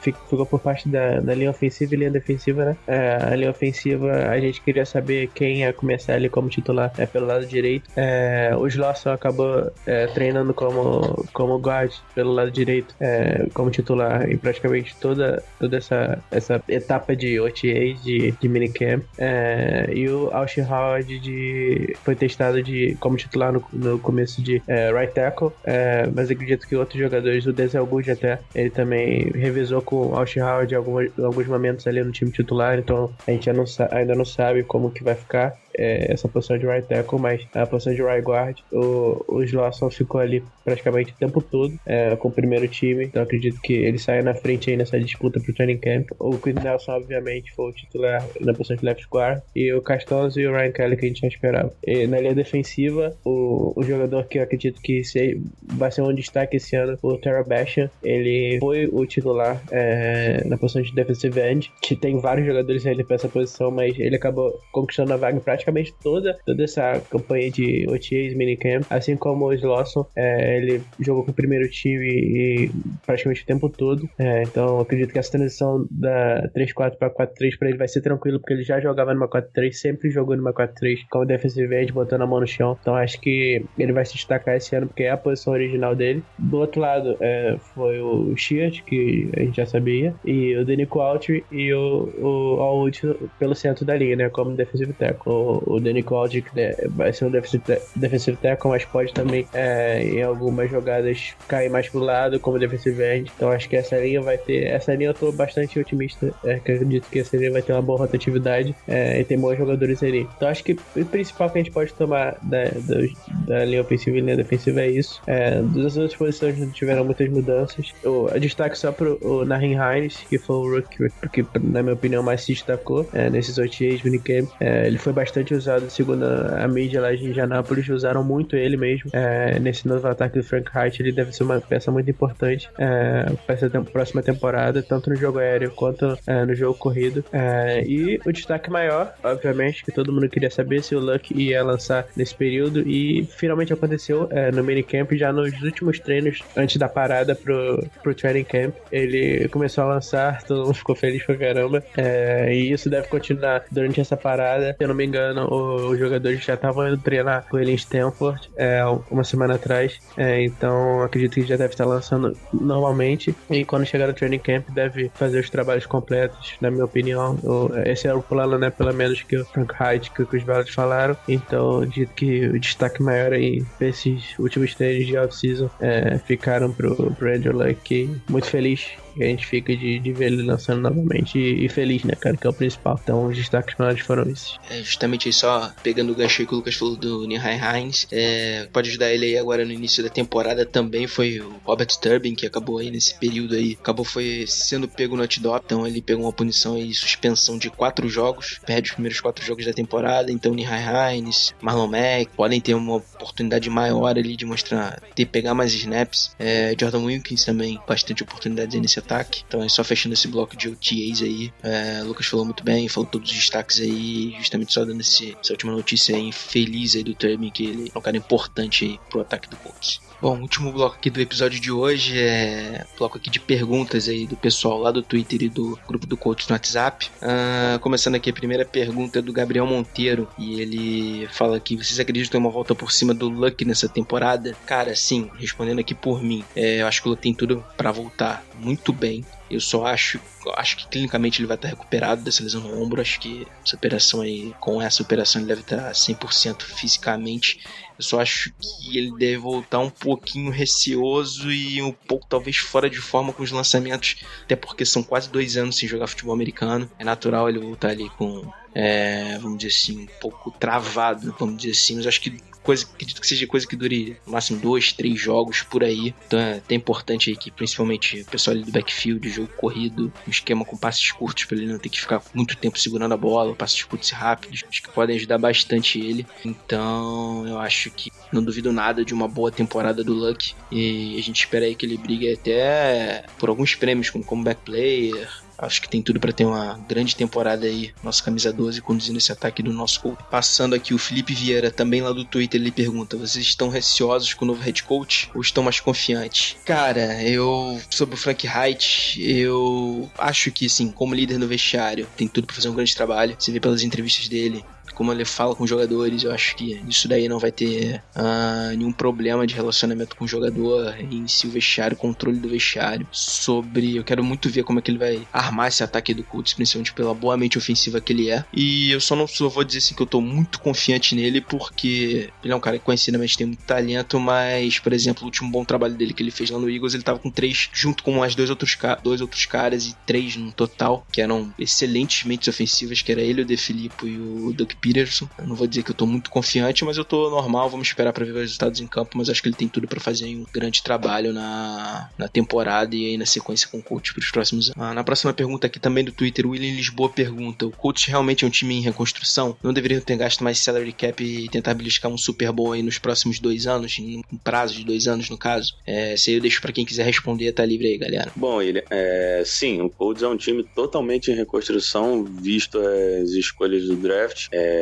[0.00, 2.76] fi- ficou por parte da, da linha ofensiva e linha defensiva, né?
[2.86, 7.06] É, a linha ofensiva, a gente queria saber quem ia começar ali como titular é,
[7.06, 7.90] pelo lado direito.
[7.96, 14.30] É, o Slosson acabou é, treinando como, como guard pelo lado direito, é, como titular
[14.30, 19.04] em praticamente toda, toda essa, essa etapa de OTAs, de, de minicamp.
[19.18, 24.62] É, e o Austin Howard de, foi testado de, como titular no, no começo de
[24.66, 29.30] é, right tackle, é, mas acredito que outros jogadores, o Denzel Good até, ele também
[29.34, 33.64] revezou com o Austin Howard alguns momentos ali no time titular, então a gente não
[33.90, 37.66] ainda não sabe como que vai ficar é, essa posição de right tackle, mas a
[37.66, 42.28] posição de right guard, o, o Slosson ficou ali praticamente o tempo todo é, com
[42.28, 45.78] o primeiro time, então acredito que ele saia na frente aí nessa disputa pro training
[45.78, 46.08] camp.
[46.18, 50.38] O Quinn Nelson, obviamente, foi o titular na posição de left guard, e o Castonzo
[50.38, 51.72] e o Ryan Kelly que a gente já esperava.
[51.86, 56.14] E na linha defensiva, o, o jogador que eu acredito que se, vai ser um
[56.14, 61.40] destaque esse ano, o Tara Basham, ele foi o titular é, na posição de defensive
[61.40, 65.36] end, que tem vários jogadores ali pra essa posição, mas ele acabou conquistando a vaga
[65.36, 65.40] em
[65.70, 71.24] praticamente toda, toda essa campanha de OTAs, minicamp, assim como o Slosson, é, ele jogou
[71.24, 72.70] com o primeiro time e
[73.06, 77.68] praticamente o tempo todo, é, então acredito que essa transição da 3-4 para 4-3 para
[77.68, 81.24] ele vai ser tranquilo, porque ele já jogava numa 4-3, sempre jogou numa 4-3 como
[81.24, 84.74] defensive end, botando a mão no chão, então acho que ele vai se destacar esse
[84.74, 86.22] ano, porque é a posição original dele.
[86.38, 91.00] Do outro lado, é, foi o Sheard, que a gente já sabia, e o Denico
[91.00, 93.00] Altry e o, o Alwood
[93.38, 95.32] pelo centro da linha, né, como defensive tackle.
[95.32, 99.46] O, o Altry que né, vai ser um defensive, ta- defensive tackle, mas pode também,
[99.52, 103.30] é, em algumas jogadas, cair mais pro lado como defensive end.
[103.34, 107.08] Então acho que essa linha vai ter, essa linha eu tô bastante otimista, é, acredito
[107.10, 110.28] que essa linha vai ter uma boa rotatividade é, e tem bons jogadores ali.
[110.36, 113.00] Então acho que o principal que a gente pode tomar da, da,
[113.46, 115.20] da linha ofensiva e linha defensiva é isso.
[115.26, 117.92] É, das outras posições não tiveram muitas mudanças.
[118.04, 122.22] O destaque só pro o Nahin Hines, que foi o rookie que, na minha opinião,
[122.22, 124.48] mais se destacou é, nesses OTAs, minicamp.
[124.60, 129.10] É, ele foi bastante usado, segundo a, mídia lá de Indianápolis, usaram muito ele mesmo.
[129.12, 133.26] É, nesse novo ataque do Frank Wright, ele deve ser uma peça muito importante é,
[133.46, 137.24] para essa próxima temporada, tanto no jogo aéreo quanto é, no jogo corrido.
[137.32, 141.62] É, e o destaque maior, obviamente, que todo mundo queria saber se o Luck ia
[141.62, 146.88] lançar nesse período, e finalmente aconteceu é, no minicamp, já nos últimos treinos, antes da
[146.88, 148.74] parada pro, pro training camp.
[148.90, 151.82] Ele começou a lançar, todo mundo ficou feliz pra caramba.
[151.96, 154.74] É, e isso deve continuar durante essa parada.
[154.76, 158.50] Se eu não me engano, os jogadores já estavam indo treinar com ele em Stanford
[158.56, 159.98] é, uma semana atrás.
[160.16, 163.34] É, então acredito que já deve estar lançando normalmente.
[163.48, 167.38] E quando chegar no training camp, deve fazer os trabalhos completos, na minha opinião.
[167.84, 168.70] Esse era o plano, né?
[168.70, 171.16] Pelo menos que o Frank Height, que, que os Valles falaram.
[171.28, 176.94] Então acredito que o destaque maior aí desses últimos treinos de off-season é, ficaram pro,
[177.12, 178.20] pro Andrew Luck.
[178.28, 178.90] Muito feliz
[179.24, 182.46] a gente fica de, de ver ele lançando novamente e, e feliz, né, cara, que
[182.46, 182.98] é o principal.
[183.02, 184.58] Então os destaques maiores foram esses.
[184.70, 188.90] É, justamente só pegando o gancho que o Lucas falou do Nihai Hines, é, pode
[188.90, 192.78] ajudar ele aí agora no início da temporada também foi o Robert Turbin, que acabou
[192.78, 196.78] aí nesse período aí, acabou foi sendo pego no antidop, então ele pegou uma punição
[196.78, 201.54] e suspensão de quatro jogos, perde os primeiros quatro jogos da temporada, então Nihai Hines,
[201.60, 206.74] Marlon Mack podem ter uma oportunidade maior ali de mostrar, de pegar mais snaps, é,
[206.78, 209.42] Jordan Wilkins também, bastante oportunidades aí nesse ataque.
[209.46, 211.52] Então é só fechando esse bloco de OTAs aí.
[211.62, 215.52] É, Lucas falou muito bem, falou todos os destaques aí, justamente só dando esse, essa
[215.52, 219.20] última notícia aí feliz aí do Turbin, que ele é um cara importante aí pro
[219.20, 220.00] ataque do Colts.
[220.20, 224.36] Bom, último bloco aqui do episódio de hoje é bloco aqui de perguntas aí do
[224.36, 227.10] pessoal lá do Twitter e do grupo do Coach no WhatsApp.
[227.22, 231.98] Ah, começando aqui a primeira pergunta é do Gabriel Monteiro e ele fala que vocês
[231.98, 234.54] acreditam em uma volta por cima do Luck nessa temporada?
[234.66, 237.90] Cara, sim, respondendo aqui por mim, é, eu acho que o Luck tem tudo para
[237.90, 239.24] voltar muito bem.
[239.50, 240.20] Eu só acho,
[240.56, 243.00] acho que clinicamente ele vai estar recuperado dessa lesão no ombro.
[243.00, 247.60] Acho que essa operação aí, com essa operação, ele deve estar 100% fisicamente.
[247.98, 252.88] Eu só acho que ele deve voltar um pouquinho receoso e um pouco talvez fora
[252.88, 256.90] de forma com os lançamentos, até porque são quase dois anos sem jogar futebol americano.
[256.98, 261.72] É natural ele voltar ali com, é, vamos dizer assim, um pouco travado, vamos dizer
[261.72, 265.20] assim, mas acho que coisa, acredito que seja coisa que dure no máximo dois, três
[265.20, 266.14] jogos por aí.
[266.26, 270.30] Então é até importante aí que principalmente o pessoal ali do backfield, jogo corrido, um
[270.30, 273.54] esquema com passes curtos para ele não ter que ficar muito tempo segurando a bola,
[273.54, 276.26] passes curtos e rápidos, acho que podem ajudar bastante ele.
[276.44, 281.22] Então eu acho que não duvido nada de uma boa temporada do Luck e a
[281.22, 285.28] gente espera aí que ele brigue até por alguns prêmios como comeback player,
[285.60, 289.30] Acho que tem tudo para ter uma grande temporada aí, nossa camisa 12 conduzindo esse
[289.30, 290.18] ataque do nosso coach.
[290.30, 294.44] Passando aqui o Felipe Vieira, também lá do Twitter, ele pergunta: vocês estão receosos com
[294.44, 296.56] o novo head coach ou estão mais confiantes?
[296.64, 302.26] Cara, eu sobre o Frank Wright, eu acho que sim, como líder no vestiário, tem
[302.26, 303.36] tudo para fazer um grande trabalho.
[303.38, 304.64] Você vê pelas entrevistas dele,
[305.00, 308.68] como ele fala com os jogadores, eu acho que isso daí não vai ter ah,
[308.76, 313.06] nenhum problema de relacionamento com o jogador em si, o vestiário, controle do vestiário.
[313.10, 313.96] Sobre.
[313.96, 316.92] Eu quero muito ver como é que ele vai armar esse ataque do Colts, principalmente
[316.92, 318.44] pela boa mente ofensiva que ele é.
[318.52, 322.28] E eu só não só vou dizer assim que eu tô muito confiante nele, porque
[322.44, 325.64] ele é um cara que conhecidamente tem muito talento, mas, por exemplo, o último bom
[325.64, 328.34] trabalho dele que ele fez lá no Eagles, ele tava com três, junto com mais
[328.34, 333.10] dois outros, dois outros caras, e três no total, que eram excelentes mentes ofensivas, que
[333.10, 335.28] era ele, o De Filippo e o Doug Peterson.
[335.38, 338.12] Eu não vou dizer que eu tô muito confiante, mas eu tô normal, vamos esperar
[338.12, 340.44] para ver os resultados em campo, mas acho que ele tem tudo para fazer um
[340.52, 344.70] grande trabalho na, na temporada e aí na sequência com o coach para os próximos
[344.70, 344.80] anos.
[344.80, 348.44] Ah, na próxima pergunta aqui também do Twitter, o William Lisboa pergunta: o coach realmente
[348.44, 349.56] é um time em reconstrução?
[349.62, 352.98] Não deveriam ter gasto mais salary cap e tentar beliscar um Super Bowl aí nos
[352.98, 355.74] próximos dois anos, em um prazo de dois anos no caso?
[355.86, 358.32] É, se aí eu deixo para quem quiser responder, tá livre aí, galera.
[358.36, 363.86] Bom, ele, é, sim, o Colts é um time totalmente em reconstrução, visto as escolhas
[363.86, 364.48] do draft.
[364.52, 364.79] É,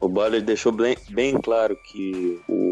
[0.00, 2.67] o Butler deixou bem, bem claro que o,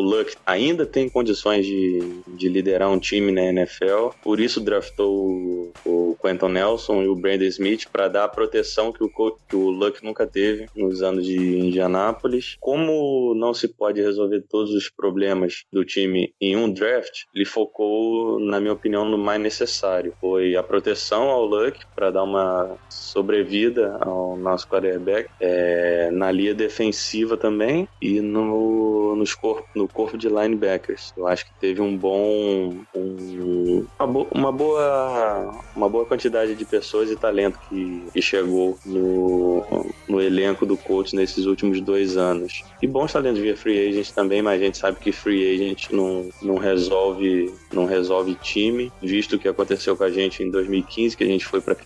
[0.00, 5.14] o Luck ainda tem condições de, de liderar um time na NFL, por isso draftou
[5.14, 9.56] o, o Quentin Nelson e o Brandon Smith para dar a proteção que o, que
[9.56, 12.56] o Luck nunca teve nos anos de Indianápolis.
[12.60, 18.40] Como não se pode resolver todos os problemas do time em um draft, ele focou,
[18.40, 20.14] na minha opinião, no mais necessário.
[20.20, 26.54] Foi a proteção ao Luck para dar uma sobrevida ao nosso quarterback, é, na linha
[26.54, 31.12] defensiva também e no, nos corpo, no corpo de linebackers.
[31.16, 32.74] Eu acho que teve um bom.
[32.94, 38.78] Um, uma, bo- uma boa uma boa quantidade de pessoas e talento que, que chegou
[38.84, 39.64] no,
[40.08, 42.62] no elenco do coach nesses últimos dois anos.
[42.82, 46.28] E bons talentos via free agent também, mas a gente sabe que free agent não,
[46.42, 51.22] não resolve não resolve time, visto o que aconteceu com a gente em 2015, que
[51.22, 51.76] a gente foi para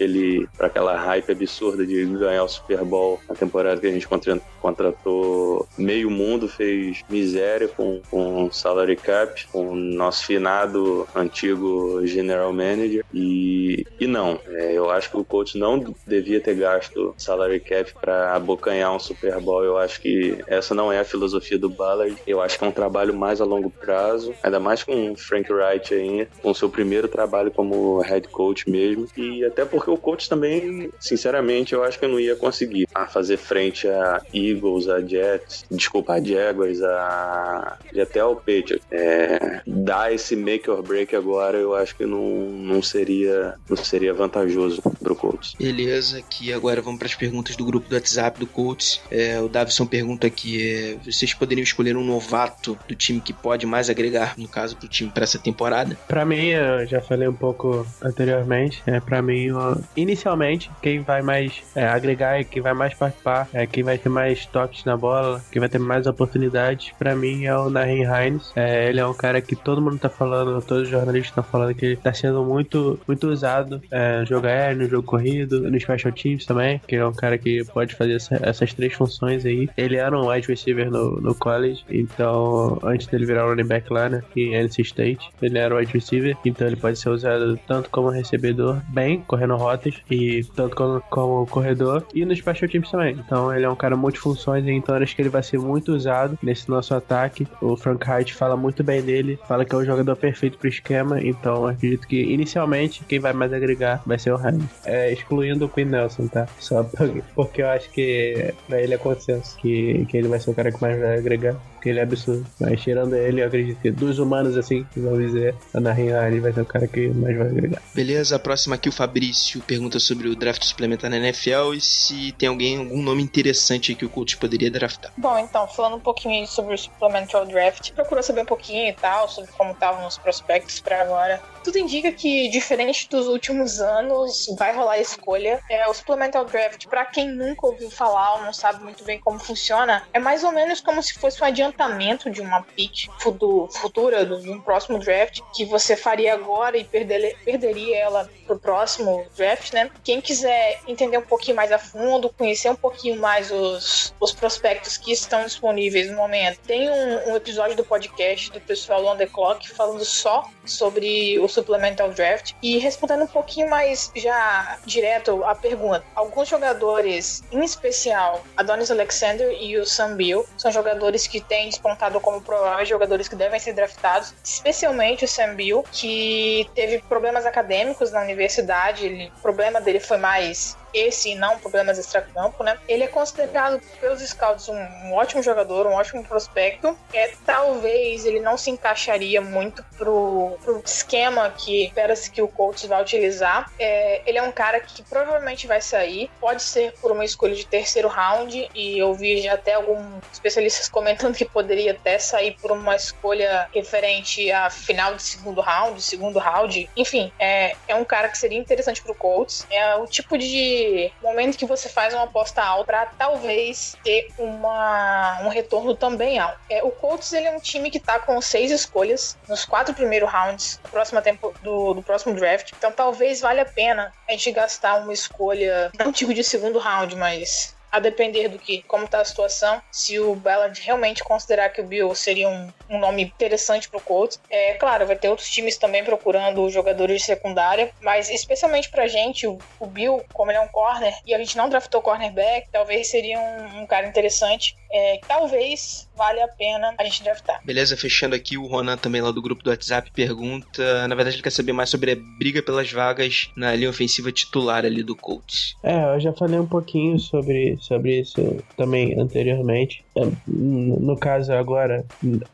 [0.61, 5.67] aquela hype absurda de ganhar o Super Bowl na temporada que a gente contra- contratou
[5.77, 13.05] meio mundo, fez miséria com, com salary cap, com o nosso finado antigo general manager
[13.13, 17.93] e, e não, é, eu acho que o coach não devia ter gasto salary cap
[18.01, 19.65] para abocanhar um Super Bowl.
[19.65, 22.17] Eu acho que essa não é a filosofia do Ballard.
[22.27, 25.53] Eu acho que é um trabalho mais a longo prazo, ainda mais com o Frank
[25.53, 29.07] Wright aí, com seu primeiro trabalho como head coach mesmo.
[29.17, 33.07] E até porque o coach também, sinceramente, eu acho que eu não ia conseguir a
[33.07, 38.81] fazer frente a Eagles, a Jets, desculpa, a Jaguars, a e até ao Patriots.
[38.91, 44.13] É, dar esse make or break agora, eu acho que não, não seria não seria
[44.13, 45.55] vantajoso pro Colts.
[45.59, 49.01] Beleza, aqui agora vamos para as perguntas do grupo do WhatsApp do Colts.
[49.11, 53.67] É, o Davison pergunta aqui: é, vocês poderiam escolher um novato do time que pode
[53.67, 55.97] mais agregar, no caso, pro time para essa temporada?
[56.07, 61.23] Pra mim, eu já falei um pouco anteriormente, é, pra mim, ó, inicialmente, quem vai
[61.23, 64.97] mais é, agregar e quem vai mais participar, é, quem vai ter mais toques na
[64.97, 68.53] bola, quem vai ter mais oportunidades, pra mim é o Nahin Hines.
[68.57, 71.75] É, ele é um cara que todo mundo tá falando, todos os jornalistas estão falando
[71.75, 75.79] que ele tá sendo muito, muito usado é, no jogo aéreo, no jogo corrido, no
[75.81, 79.69] special teams também, que é um cara que pode fazer essa- essas três funções aí.
[79.77, 84.09] Ele era um wide receiver no, no college, então antes dele virar running back lá,
[84.09, 88.09] né, em NC State, ele era wide receiver, então ele pode ser usado tanto como
[88.11, 93.17] recebedor, bem, correndo rotas, e tanto como, como corredor, e no special teams também.
[93.25, 96.69] Então ele é um cara multifunções, então acho que ele vai ser muito usado nesse
[96.69, 97.47] nosso ataque.
[97.61, 101.21] O Frank Wright fala muito bem dele, fala que é o jogador perfeito pro esquema,
[101.21, 104.65] então acredito que inicialmente quem vai mais agregar vai ser o Hines.
[104.85, 106.47] É, excluindo o Quinn Nelson, tá?
[106.59, 110.51] Só porque- porque eu acho que pra ele é consenso que, que ele vai ser
[110.51, 111.57] o cara que mais vai agregar.
[111.85, 112.47] Porque ele é absurdo.
[112.59, 116.63] Mas tirando ele, eu acredito que dos humanos, assim, vamos dizer, a Hines vai ser
[116.63, 117.83] o cara que mais vai agregar.
[117.95, 122.33] Beleza, a próxima aqui o Fabrício pergunta sobre o draft suplementar na NFL e se
[122.39, 125.13] tem alguém, algum nome interessante que o coach poderia draftar.
[125.19, 129.29] Bom, então, falando um pouquinho sobre o Supplemental Draft, procurou saber um pouquinho e tal,
[129.29, 131.39] sobre como estavam os prospectos pra agora.
[131.65, 135.61] Tudo indica que, diferente dos últimos anos, vai rolar escolha.
[135.71, 139.39] É, o Supplemental Draft, pra quem nunca ouviu falar ou não sabe muito bem como
[139.39, 144.25] funciona, é mais ou menos como se fosse um adiantamento de uma pick futu- futura,
[144.27, 149.73] de um próximo draft, que você faria agora e perder- perderia ela pro próximo draft,
[149.73, 149.91] né?
[150.05, 154.99] Quem quiser entender um pouquinho mais a fundo, conhecer um pouquinho mais os, os prospectos
[154.99, 159.27] que estão disponíveis no momento, tem um, um episódio do podcast do pessoal on the
[159.27, 165.55] clock falando só sobre o supplemental draft e respondendo um pouquinho mais já direto a
[165.55, 166.05] pergunta.
[166.15, 172.21] Alguns jogadores, em especial Adonis Alexander e o Sam Bill, são jogadores que têm despontado
[172.21, 178.11] como prováveis jogadores que devem ser draftados, especialmente o Sam Bill, que teve problemas acadêmicos
[178.11, 182.79] na universidade, ele- o problema dele foi mais esse e não problemas extracampo, né?
[182.89, 186.97] Ele é considerado pelos scouts um, um ótimo jogador, um ótimo prospecto.
[187.13, 192.85] É, talvez ele não se encaixaria muito pro, pro esquema que espera-se que o Colts
[192.85, 193.71] vai utilizar.
[193.79, 197.67] É, ele é um cara que provavelmente vai sair, pode ser por uma escolha de
[197.67, 202.71] terceiro round, e eu vi já até alguns especialistas comentando que poderia até sair por
[202.73, 206.89] uma escolha referente a final de segundo round, segundo round.
[206.97, 209.67] Enfim, é, é um cara que seria interessante pro Colts.
[209.71, 210.84] É o tipo de
[211.23, 216.59] momento que você faz uma aposta alta para talvez ter uma, um retorno também alto.
[216.69, 220.31] É, o Colts ele é um time que tá com seis escolhas nos quatro primeiros
[220.31, 222.73] rounds da próxima tempo, do, do próximo draft.
[222.77, 227.17] Então talvez valha a pena a gente gastar uma escolha, não digo de segundo round,
[227.17, 231.81] mas a depender do que, como tá a situação, se o Ballard realmente considerar que
[231.81, 235.77] o Bill seria um, um nome interessante pro Colts, é claro, vai ter outros times
[235.77, 240.61] também procurando jogadores de secundária, mas especialmente pra gente, o, o Bill, como ele é
[240.61, 245.19] um corner, e a gente não draftou cornerback, talvez seria um, um cara interessante, é,
[245.27, 247.61] talvez valha a pena a gente draftar.
[247.65, 251.43] Beleza, fechando aqui, o Ronan também lá do grupo do WhatsApp pergunta, na verdade ele
[251.43, 255.75] quer saber mais sobre a briga pelas vagas na linha ofensiva titular ali do Colts.
[255.83, 260.05] É, eu já falei um pouquinho sobre, sobre isso também anteriormente.
[260.17, 262.05] É, No caso agora,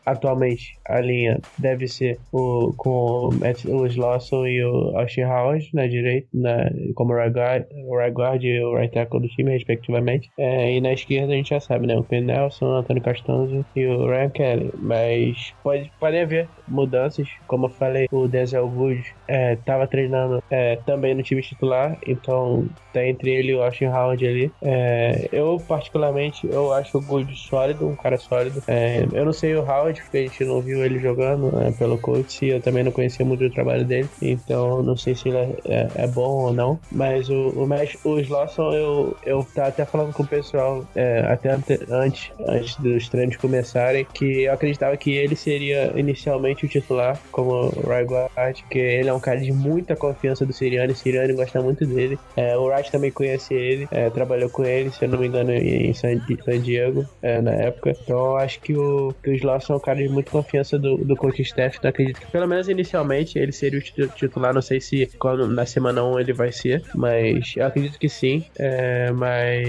[0.06, 2.90] atualmente, a linha deve ser o, com
[3.28, 7.96] o Matt- o Slauson e o Austin Howard na direita, na, como right guard, o
[7.96, 10.30] right guard e o right tackle do time, respectivamente.
[10.38, 11.96] É, e na esquerda a gente já sabe, né?
[11.96, 14.70] O Ken Nelson, Antônio Castanzo e o Ryan Kelly.
[14.78, 17.28] Mas pode, pode haver mudanças.
[17.46, 22.66] Como eu falei, o Denzel Wood é, tava treinando é, também no time titular, então
[22.92, 24.54] tá entre ele e o Austin Howard ali.
[24.62, 28.62] É, eu, particularmente, eu acho o Good sólido, um cara sólido.
[28.66, 31.98] É, eu não sei o Howard, porque a gente não viu ele jogando né, pelo
[32.00, 35.38] coach, e eu também não conhecia muito o trabalho dele, então não sei se ele
[35.38, 36.80] é, é- é bom ou não.
[36.90, 41.20] Mas o, o, Mesh- o Slauson, eu, eu tava até falando com o pessoal, é,
[41.20, 46.68] até ante- antes, antes dos treinos começarem, que eu acreditava que ele seria inicialmente o
[46.68, 50.96] titular, como right guard, que ele é um cara de muita confiança do Siriani, o
[50.96, 52.20] Siriani gosta muito dele.
[52.36, 55.92] É, o Também conhece ele, é, trabalhou com ele, se eu não me engano, em
[55.94, 56.18] San,
[56.60, 57.92] Diego, é, na época.
[58.02, 61.16] Então acho que o, que o Slauson é um cara de muita confiança do, do
[61.16, 64.80] coach staff, então acredito que pelo menos inicialmente ele seria o titu- titular, não sei
[64.80, 69.66] se quando, na semana 1 ele vai ser, mas eu acredito que sim, é, mas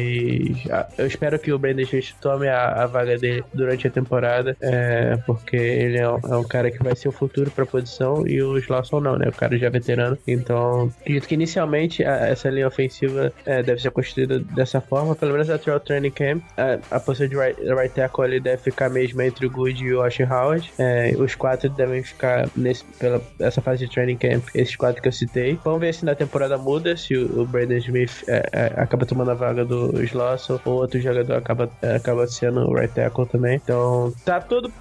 [0.97, 4.55] eu espero que o Brandon Smith to- tome a, a vaga dele durante a temporada,
[4.61, 8.25] é, porque ele é um, é um cara que vai ser o futuro pra posição
[8.27, 9.27] e o Slauson não, né?
[9.27, 10.17] O cara já é veterano.
[10.25, 13.00] Então, acredito que inicialmente a- essa linha ofensiva
[13.45, 16.43] é, deve ser construída dessa forma, pelo menos até o training camp.
[16.57, 20.01] A, a posição de right, right tackle deve ficar mesmo entre o Good e o
[20.01, 20.71] Ash Howard.
[20.77, 25.07] É, os quatro devem ficar nesse, pela essa fase de training camp, esses quatro que
[25.07, 25.59] eu citei.
[25.63, 29.31] Vamos ver se na temporada muda, se o, o Brandon Smith é, é, acaba tomando
[29.31, 33.59] a vaga do Slauson ou outro jogador acaba, é, acaba sendo o right tackle também.
[33.63, 34.71] Então, tá tudo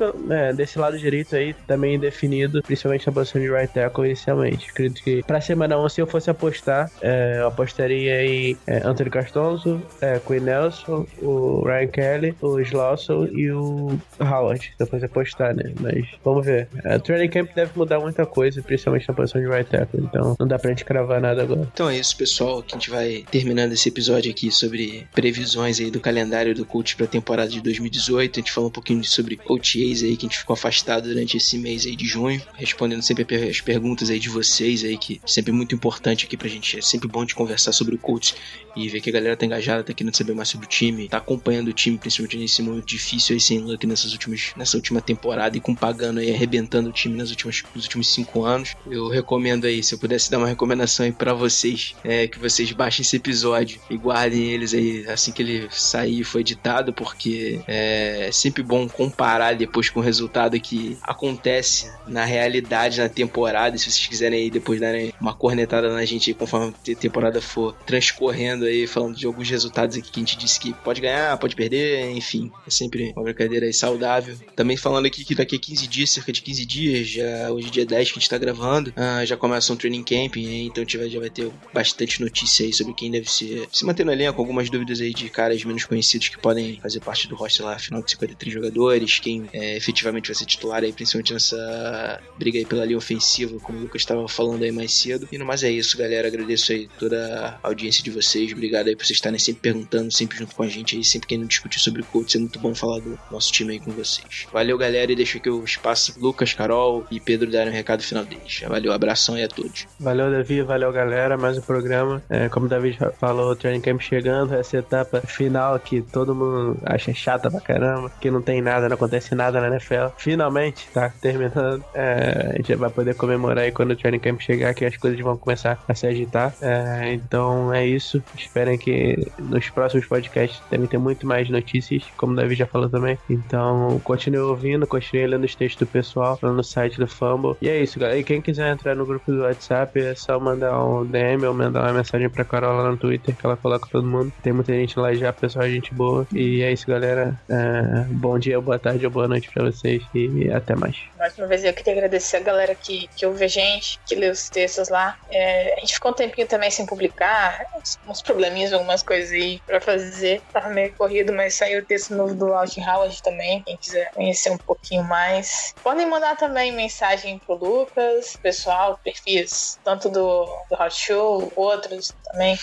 [0.57, 4.71] desse lado direito aí também definido, principalmente na posição de right tackle inicialmente.
[4.71, 6.91] Acredito que pra semana 1, se eu fosse apostar,
[7.39, 13.51] eu apostaria em é, Anthony Castonzo, é, Quinn Nelson, o Ryan Kelly, o Slauson e
[13.51, 14.65] o Howard.
[14.77, 15.73] Se eu fosse apostar, né?
[15.81, 16.69] Mas vamos ver.
[16.85, 20.01] É, o training camp deve mudar muita coisa, principalmente na posição de right tackle.
[20.05, 21.69] Então não dá pra gente cravar nada agora.
[21.73, 22.63] Então é isso, pessoal.
[22.63, 26.97] Que a gente vai terminando esse episódio aqui sobre previsões aí do calendário do coach
[26.97, 28.39] pra temporada de 2018.
[28.39, 31.59] A gente falou um pouquinho sobre OTAs aí que a gente ficou afastado durante esse
[31.59, 35.55] mês aí de junho, respondendo sempre as perguntas aí de vocês aí, que sempre é
[35.55, 36.79] muito importante aqui pra gente.
[36.79, 38.35] É sempre bom de conversar sobre o coach
[38.77, 41.19] e ver que a galera tá engajada, tá querendo saber mais sobre o time, tá
[41.19, 45.57] acompanhando o time, principalmente nesse momento difícil aí sem Luck nessas últimas, nessa última temporada
[45.57, 48.75] e com Pagano aí arrebentando o time nas últimas, nos últimos cinco anos.
[48.89, 52.71] Eu recomendo aí, se eu pudesse dar uma recomendação aí pra vocês, é que vocês
[52.73, 58.31] baixem esse episódio e guardem eles aí assim que ele sair for editado, porque é
[58.33, 63.77] sempre bom comparar depois com o resultado que acontece na realidade na temporada.
[63.77, 67.41] E se vocês quiserem aí depois darem uma cornetada na gente aí, conforme a temporada
[67.41, 71.37] for transcorrendo aí, falando de alguns resultados aqui que a gente disse que pode ganhar,
[71.39, 72.51] pode perder, enfim.
[72.67, 74.37] É sempre uma brincadeira aí saudável.
[74.55, 77.71] Também falando aqui que daqui a 15 dias, cerca de 15 dias, já hoje é
[77.71, 81.09] dia 10 que a gente tá gravando, ah, já começa um training aí, então vai-
[81.11, 84.71] já vai ter bastante notícia aí sobre quem deve ser se manter no elenco, algumas
[84.71, 88.11] dúvidas aí de caras menos conhecidos que podem fazer parte do roster lá, afinal de
[88.13, 92.99] 53 jogadores, quem é, efetivamente vai ser titular aí, principalmente nessa briga aí pela linha
[92.99, 95.29] ofensiva, como o Lucas estava falando aí mais cedo.
[95.33, 96.29] E no mais é isso, galera.
[96.29, 98.53] Agradeço aí toda a audiência de vocês.
[98.53, 101.49] Obrigado aí por vocês estarem sempre perguntando, sempre junto com a gente aí, sempre querendo
[101.49, 102.37] discutir sobre coach.
[102.37, 104.47] É muito bom falar do nosso time aí com vocês.
[104.53, 108.25] Valeu, galera, e deixo aqui o espaço Lucas, Carol e Pedro darem um recado final
[108.25, 108.61] deles.
[108.67, 109.87] Valeu, abração aí a todos.
[109.99, 111.37] Valeu, Davi, valeu, galera.
[111.37, 112.23] Mais um programa.
[112.29, 116.79] É, como o Davi falou, o Training Camp chegando, essa etapa final que todo mundo
[116.85, 120.15] acha chata pra caramba, que não tem nada, não acontece nada na NFL.
[120.17, 121.85] Finalmente, tá terminando.
[121.95, 125.19] É, a gente vai poder comemorar aí quando o Training Camp chegar, que as coisas
[125.21, 126.55] vão começar a se agitar.
[126.61, 128.23] É, então é isso.
[128.35, 132.89] Esperem que nos próximos podcasts devem ter muito mais notícias, como o Davi já falou
[132.89, 133.19] também.
[133.29, 137.57] Então, continue ouvindo, continue lendo os textos do pessoal lá no site do Fumble.
[137.61, 138.19] E é isso, galera.
[138.19, 141.83] E quem quiser entrar no grupo do WhatsApp, é só mandar um DM ou mandar
[141.83, 144.33] uma mensagem pra Carol lá no Twitter, que ela coloca todo mundo.
[144.43, 146.27] Tem muita gente lá já, pessoal, gente boa.
[146.33, 147.39] E é isso, galera.
[147.49, 150.97] É, bom dia, boa tarde ou boa noite pra vocês e até mais.
[151.19, 154.29] Mais uma vez eu queria agradecer a galera que, que ouve a gente, que lê
[154.29, 155.17] os textos lá.
[155.31, 159.61] É, a gente ficou um tempinho também sem publicar, uns, uns probleminhas, algumas coisas aí
[159.67, 160.43] pra fazer.
[160.53, 163.63] Tava meio corrido, mas saiu o texto novo do Alt Howard também.
[163.63, 165.75] Quem quiser conhecer um pouquinho mais.
[165.83, 172.59] Podem mandar também mensagem pro Lucas, pessoal, perfis, tanto do, do Hot Show, outros também,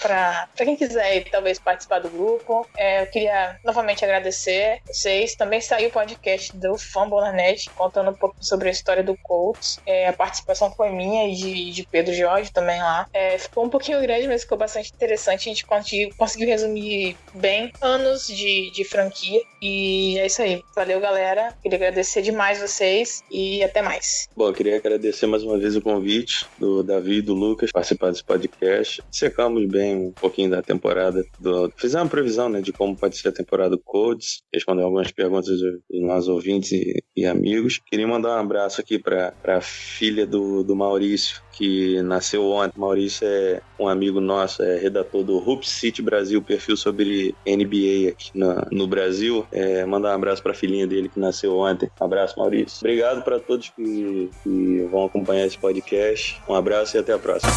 [0.00, 2.66] pra, pra quem quiser talvez participar do grupo.
[2.76, 5.34] É, eu queria novamente agradecer vocês.
[5.34, 9.16] Também saiu o podcast do Fumble na Net, contando um pouco sobre a história do
[9.18, 9.78] Colts.
[9.86, 13.06] É, a participação foi minha e de, de Pedro Jorge também lá.
[13.12, 15.48] É, ficou um pouquinho grande, mas ficou bastante interessante.
[15.48, 19.42] A gente conseguiu, resumir bem anos de, de franquia.
[19.62, 20.62] E é isso aí.
[20.74, 21.54] Valeu, galera.
[21.62, 24.28] Queria agradecer demais vocês e até mais.
[24.36, 28.10] Bom, eu queria agradecer mais uma vez o convite do Davi e do Lucas participar
[28.10, 29.02] desse podcast.
[29.10, 31.24] Secamos bem um pouquinho da temporada.
[31.38, 31.70] Do...
[31.76, 35.60] Fizemos uma previsão né, de como pode ser a temporada do Codes, respondeu algumas perguntas
[35.60, 37.80] dos nossos ouvintes e, e amigos.
[37.86, 42.78] Queria mandar um abraço aqui para a filha do, do Maurício, que nasceu ontem.
[42.78, 48.30] Maurício é um amigo nosso, é redator do Hoop City Brasil, perfil sobre NBA aqui
[48.34, 49.46] no, no Brasil.
[49.52, 51.90] É, mandar um abraço para a filhinha dele que nasceu ontem.
[52.00, 52.78] Um abraço, Maurício.
[52.80, 56.40] Obrigado para todos que, que vão acompanhar esse podcast.
[56.48, 57.50] Um abraço e até a próxima.